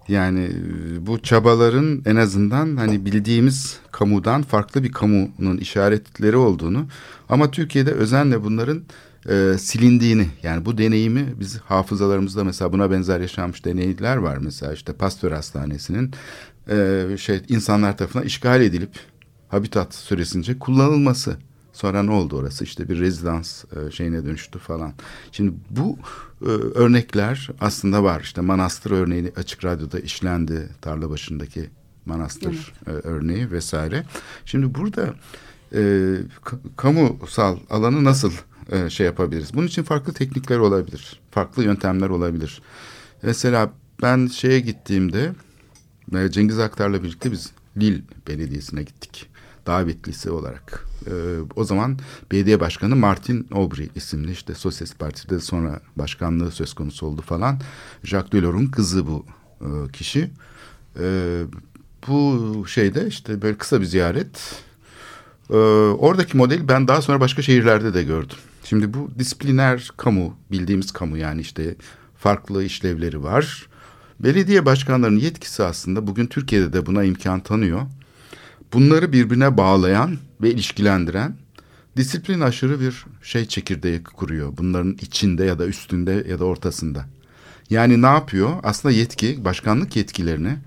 [0.07, 6.85] yani e, bu çabaların en azından hani bildiğimiz kamudan farklı bir kamunun işaretleri olduğunu
[7.29, 8.83] ama Türkiye'de özenle bunların
[9.29, 14.93] e, silindiğini yani bu deneyimi biz hafızalarımızda mesela buna benzer yaşanmış deneyler var mesela işte
[14.93, 16.11] Pasteur Hastanesi'nin
[16.69, 18.99] e, şey insanlar tarafından işgal edilip
[19.49, 21.37] habitat süresince kullanılması.
[21.73, 22.63] Sonra ne oldu orası?
[22.63, 24.93] İşte bir rezidans e, şeyine dönüştü falan.
[25.31, 25.97] Şimdi bu
[26.41, 28.21] e, örnekler aslında var.
[28.21, 30.69] İşte manastır örneği açık radyoda işlendi.
[30.81, 31.69] Tarla başındaki
[32.05, 34.03] manastır e, örneği vesaire.
[34.45, 35.13] Şimdi burada
[35.73, 35.79] e,
[36.45, 38.31] ka- kamusal alanı nasıl
[38.71, 39.53] e, şey yapabiliriz?
[39.53, 41.19] Bunun için farklı teknikler olabilir.
[41.31, 42.61] Farklı yöntemler olabilir.
[43.23, 43.71] Mesela
[44.01, 45.31] ben şeye gittiğimde
[46.15, 49.29] e, Cengiz Aktar'la birlikte biz Lille Belediyesi'ne gittik.
[49.65, 50.87] Davetlisi olarak.
[51.07, 51.11] E,
[51.55, 51.99] o zaman
[52.31, 57.59] belediye başkanı Martin Aubry isimli işte Sosyalist Parti'de sonra başkanlığı söz konusu oldu falan.
[58.03, 59.25] Jacques Delors'un kızı bu
[59.61, 60.31] e, kişi.
[60.99, 61.41] E,
[62.07, 64.63] bu şeyde işte böyle kısa bir ziyaret.
[65.49, 65.55] E,
[65.97, 68.37] oradaki modeli ben daha sonra başka şehirlerde de gördüm.
[68.63, 71.75] Şimdi bu disipliner kamu, bildiğimiz kamu yani işte
[72.17, 73.67] farklı işlevleri var.
[74.19, 77.81] Belediye başkanlarının yetkisi aslında bugün Türkiye'de de buna imkan tanıyor.
[78.73, 81.35] Bunları birbirine bağlayan ve ilişkilendiren
[81.97, 84.53] disiplin aşırı bir şey çekirdeği kuruyor.
[84.57, 87.05] Bunların içinde ya da üstünde ya da ortasında.
[87.69, 88.49] Yani ne yapıyor?
[88.63, 90.57] Aslında yetki, başkanlık yetkilerini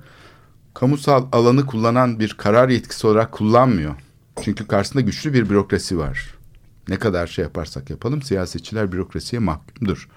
[0.75, 3.95] kamusal alanı kullanan bir karar yetkisi olarak kullanmıyor.
[4.45, 6.35] Çünkü karşısında güçlü bir bürokrasi var.
[6.89, 10.09] Ne kadar şey yaparsak yapalım siyasetçiler bürokrasiye mahkumdur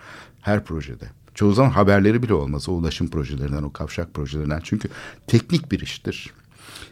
[0.41, 1.05] her projede.
[1.35, 4.61] Çoğu zaman haberleri bile olmaz o ulaşım projelerinden, o kavşak projelerinden.
[4.63, 4.89] Çünkü
[5.27, 6.33] teknik bir iştir.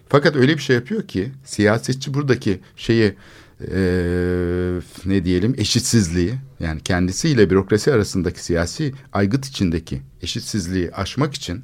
[0.10, 3.16] Fakat öyle bir şey yapıyor ki siyasetçi buradaki şeyi
[3.62, 11.64] eee, ne diyelim eşitsizliği yani kendisiyle bürokrasi arasındaki siyasi aygıt içindeki eşitsizliği aşmak için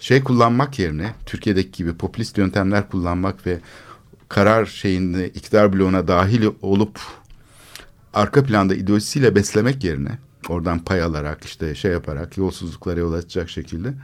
[0.00, 3.58] şey kullanmak yerine Türkiye'deki gibi popülist yöntemler kullanmak ve
[4.32, 7.00] karar şeyinde iktidar bloğuna dahil olup
[8.14, 10.18] arka planda ideolojisiyle beslemek yerine
[10.48, 13.94] oradan pay alarak işte şey yaparak yolsuzluklara yol açacak şekilde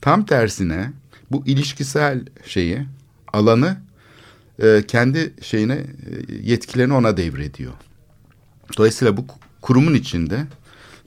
[0.00, 0.92] tam tersine
[1.30, 2.86] bu ilişkisel şeyi
[3.32, 3.76] alanı
[4.62, 5.86] e, kendi şeyine e,
[6.42, 7.72] yetkilerini ona devrediyor.
[8.78, 9.24] Dolayısıyla bu
[9.60, 10.46] kurumun içinde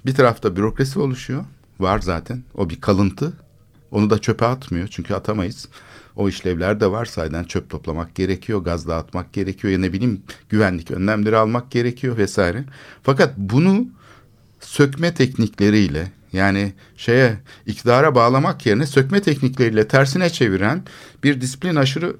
[0.06, 1.46] bir tarafta bürokrasi oluşuyor.
[1.80, 2.44] Var zaten.
[2.56, 3.34] O bir kalıntı.
[3.92, 4.88] Onu da çöpe atmıyor.
[4.92, 5.68] Çünkü atamayız.
[6.16, 7.05] O işlevler de var.
[7.05, 8.59] Sayeden çöp toplamak gerekiyor.
[8.59, 9.74] Gaz dağıtmak gerekiyor.
[9.74, 12.64] Ya ne bileyim güvenlik önlemleri almak gerekiyor vesaire.
[13.03, 13.88] Fakat bunu
[14.59, 20.84] sökme teknikleriyle yani şeye iktidara bağlamak yerine sökme teknikleriyle tersine çeviren
[21.24, 22.16] bir disiplin aşırı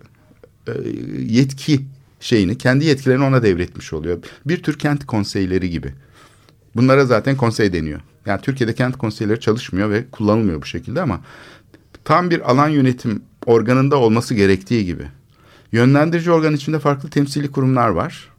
[0.67, 0.71] e,
[1.19, 1.85] yetki
[2.19, 4.17] şeyini kendi yetkilerini ona devretmiş oluyor.
[4.45, 5.93] Bir tür kent konseyleri gibi.
[6.75, 8.01] Bunlara zaten konsey deniyor.
[8.25, 11.21] Yani Türkiye'de kent konseyleri çalışmıyor ve kullanılmıyor bu şekilde ama
[12.03, 15.07] tam bir alan yönetim organında olması gerektiği gibi.
[15.71, 18.29] Yönlendirici organ içinde farklı temsili kurumlar var.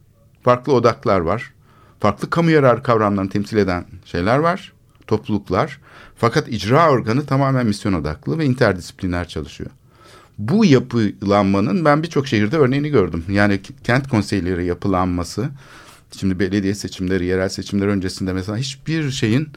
[0.43, 1.53] Farklı odaklar var.
[1.99, 4.73] Farklı kamu yararı kavramlarını temsil eden şeyler var.
[5.07, 5.79] Topluluklar.
[6.15, 9.69] Fakat icra organı tamamen misyon odaklı ve interdisipliner çalışıyor.
[10.37, 13.25] Bu yapılanmanın ben birçok şehirde örneğini gördüm.
[13.29, 15.49] Yani kent konseyleri yapılanması,
[16.19, 19.49] şimdi belediye seçimleri, yerel seçimler öncesinde mesela hiçbir şeyin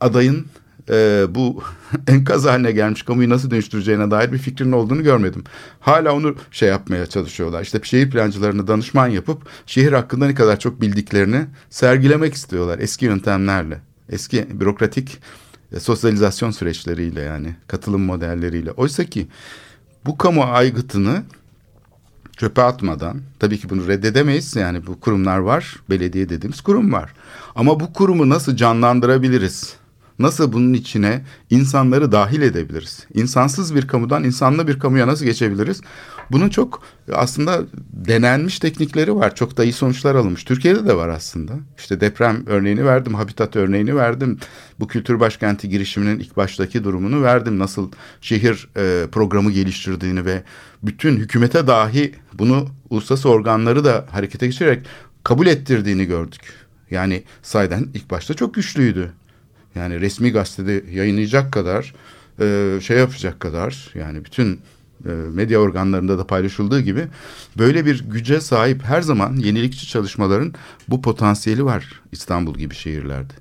[0.00, 0.46] adayın
[0.90, 1.62] e, bu
[2.08, 5.44] enkaz haline gelmiş kamuyu nasıl dönüştüreceğine dair bir fikrinin olduğunu görmedim.
[5.80, 7.62] Hala onu şey yapmaya çalışıyorlar.
[7.62, 13.80] İşte şehir plancılarını danışman yapıp şehir hakkında ne kadar çok bildiklerini sergilemek istiyorlar eski yöntemlerle.
[14.08, 15.18] Eski bürokratik
[15.72, 18.70] e, sosyalizasyon süreçleriyle yani katılım modelleriyle.
[18.70, 19.28] Oysa ki
[20.06, 21.22] bu kamu aygıtını
[22.36, 27.14] çöpe atmadan tabii ki bunu reddedemeyiz yani bu kurumlar var belediye dediğimiz kurum var
[27.54, 29.77] ama bu kurumu nasıl canlandırabiliriz
[30.18, 33.06] nasıl bunun içine insanları dahil edebiliriz?
[33.14, 35.80] İnsansız bir kamudan insanlı bir kamuya nasıl geçebiliriz?
[36.30, 37.62] Bunun çok aslında
[37.92, 39.34] denenmiş teknikleri var.
[39.34, 40.44] Çok da iyi sonuçlar alınmış.
[40.44, 41.52] Türkiye'de de var aslında.
[41.78, 44.38] İşte deprem örneğini verdim, habitat örneğini verdim.
[44.80, 47.58] Bu kültür başkenti girişiminin ilk baştaki durumunu verdim.
[47.58, 50.42] Nasıl şehir e, programı geliştirdiğini ve
[50.82, 54.86] bütün hükümete dahi bunu uluslararası organları da harekete geçirerek
[55.24, 56.40] kabul ettirdiğini gördük.
[56.90, 59.12] Yani sayeden ilk başta çok güçlüydü.
[59.78, 61.94] Yani resmi gazetede yayınlayacak kadar
[62.40, 64.60] e, şey yapacak kadar yani bütün
[65.04, 67.06] e, medya organlarında da paylaşıldığı gibi
[67.58, 70.54] böyle bir güce sahip her zaman yenilikçi çalışmaların
[70.88, 73.32] bu potansiyeli var İstanbul gibi şehirlerde.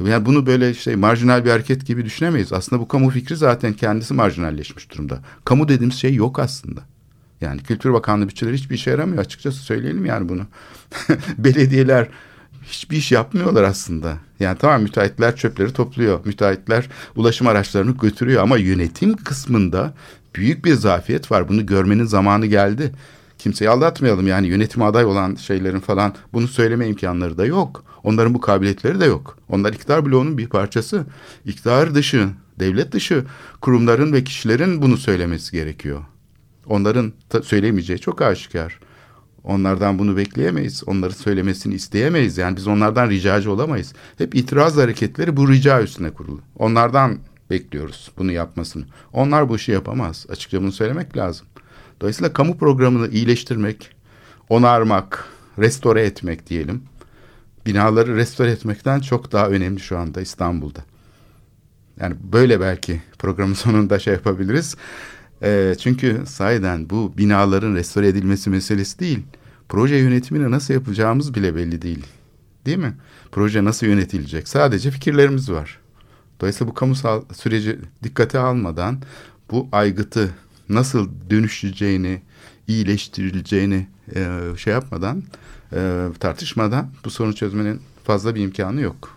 [0.00, 2.52] Yani bunu böyle işte marjinal bir hareket gibi düşünemeyiz.
[2.52, 5.20] Aslında bu kamu fikri zaten kendisi marjinalleşmiş durumda.
[5.44, 6.80] Kamu dediğimiz şey yok aslında.
[7.40, 10.42] Yani Kültür Bakanlığı bütçeleri hiçbir işe yaramıyor açıkçası söyleyelim yani bunu.
[11.38, 12.08] Belediyeler
[12.70, 14.16] hiçbir iş yapmıyorlar aslında.
[14.40, 16.20] Yani tamam müteahhitler çöpleri topluyor.
[16.24, 19.94] Müteahhitler ulaşım araçlarını götürüyor ama yönetim kısmında
[20.34, 21.48] büyük bir zafiyet var.
[21.48, 22.92] Bunu görmenin zamanı geldi.
[23.38, 27.84] Kimseyi aldatmayalım yani yönetim aday olan şeylerin falan bunu söyleme imkanları da yok.
[28.04, 29.38] Onların bu kabiliyetleri de yok.
[29.48, 31.06] Onlar iktidar bloğunun bir parçası.
[31.44, 32.28] İktidar dışı,
[32.60, 33.24] devlet dışı
[33.60, 36.04] kurumların ve kişilerin bunu söylemesi gerekiyor.
[36.66, 37.12] Onların
[37.42, 38.78] söyleyemeyeceği çok aşikar.
[39.46, 40.82] Onlardan bunu bekleyemeyiz.
[40.86, 42.38] Onları söylemesini isteyemeyiz.
[42.38, 43.92] Yani biz onlardan ricacı olamayız.
[44.18, 46.40] Hep itiraz hareketleri bu rica üstüne kurulu.
[46.56, 47.18] Onlardan
[47.50, 48.84] bekliyoruz bunu yapmasını.
[49.12, 50.26] Onlar bu işi yapamaz.
[50.28, 51.46] Açıkça bunu söylemek lazım.
[52.00, 53.90] Dolayısıyla kamu programını iyileştirmek,
[54.48, 55.24] onarmak,
[55.58, 56.82] restore etmek diyelim.
[57.66, 60.80] Binaları restore etmekten çok daha önemli şu anda İstanbul'da.
[62.00, 64.76] Yani böyle belki programın sonunda şey yapabiliriz.
[65.42, 69.22] E, çünkü sahiden bu binaların restore edilmesi meselesi değil.
[69.68, 72.06] Proje yönetimini nasıl yapacağımız bile belli değil.
[72.66, 72.94] Değil mi?
[73.32, 74.48] Proje nasıl yönetilecek?
[74.48, 75.78] Sadece fikirlerimiz var.
[76.40, 79.02] Dolayısıyla bu kamusal süreci dikkate almadan
[79.50, 80.30] bu aygıtı
[80.68, 82.22] nasıl dönüşeceğini,
[82.68, 85.22] iyileştirileceğini e, şey yapmadan,
[85.72, 89.15] e, tartışmadan bu sorunu çözmenin fazla bir imkanı yok.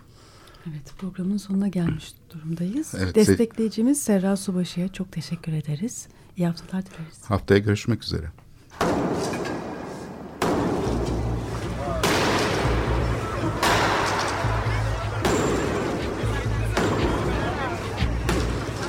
[0.68, 2.94] Evet programın sonuna gelmiş durumdayız.
[2.98, 6.08] Evet, Destekleyicimiz Serra Subaşı'ya çok teşekkür ederiz.
[6.36, 7.24] İyi haftalar dileriz.
[7.24, 8.26] Haftaya görüşmek üzere.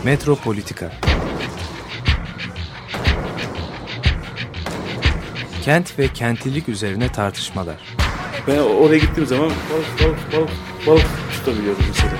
[0.03, 0.91] Metropolitika
[5.63, 7.95] Kent ve kentlilik üzerine tartışmalar.
[8.47, 10.49] Ben oraya gittiğim zaman balık balık balık
[10.87, 12.11] balık tutabiliyordum mesela.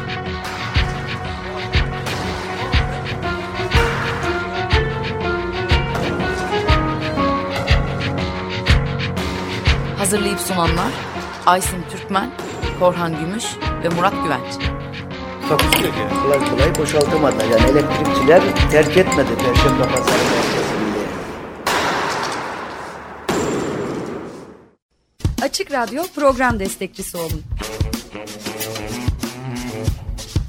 [9.97, 10.91] Hazırlayıp sunanlar
[11.45, 12.31] Aysin Türkmen,
[12.79, 13.45] Korhan Gümüş
[13.83, 14.53] ve Murat Güvenç.
[15.49, 16.23] Takusu yok yani.
[16.23, 17.35] Kolay kolay boşaltamadı.
[17.51, 18.41] Yani elektrikçiler
[18.71, 21.01] terk etmedi Perşembe Pazarı merkezinde.
[25.41, 27.43] Açık Radyo program destekçisi olun.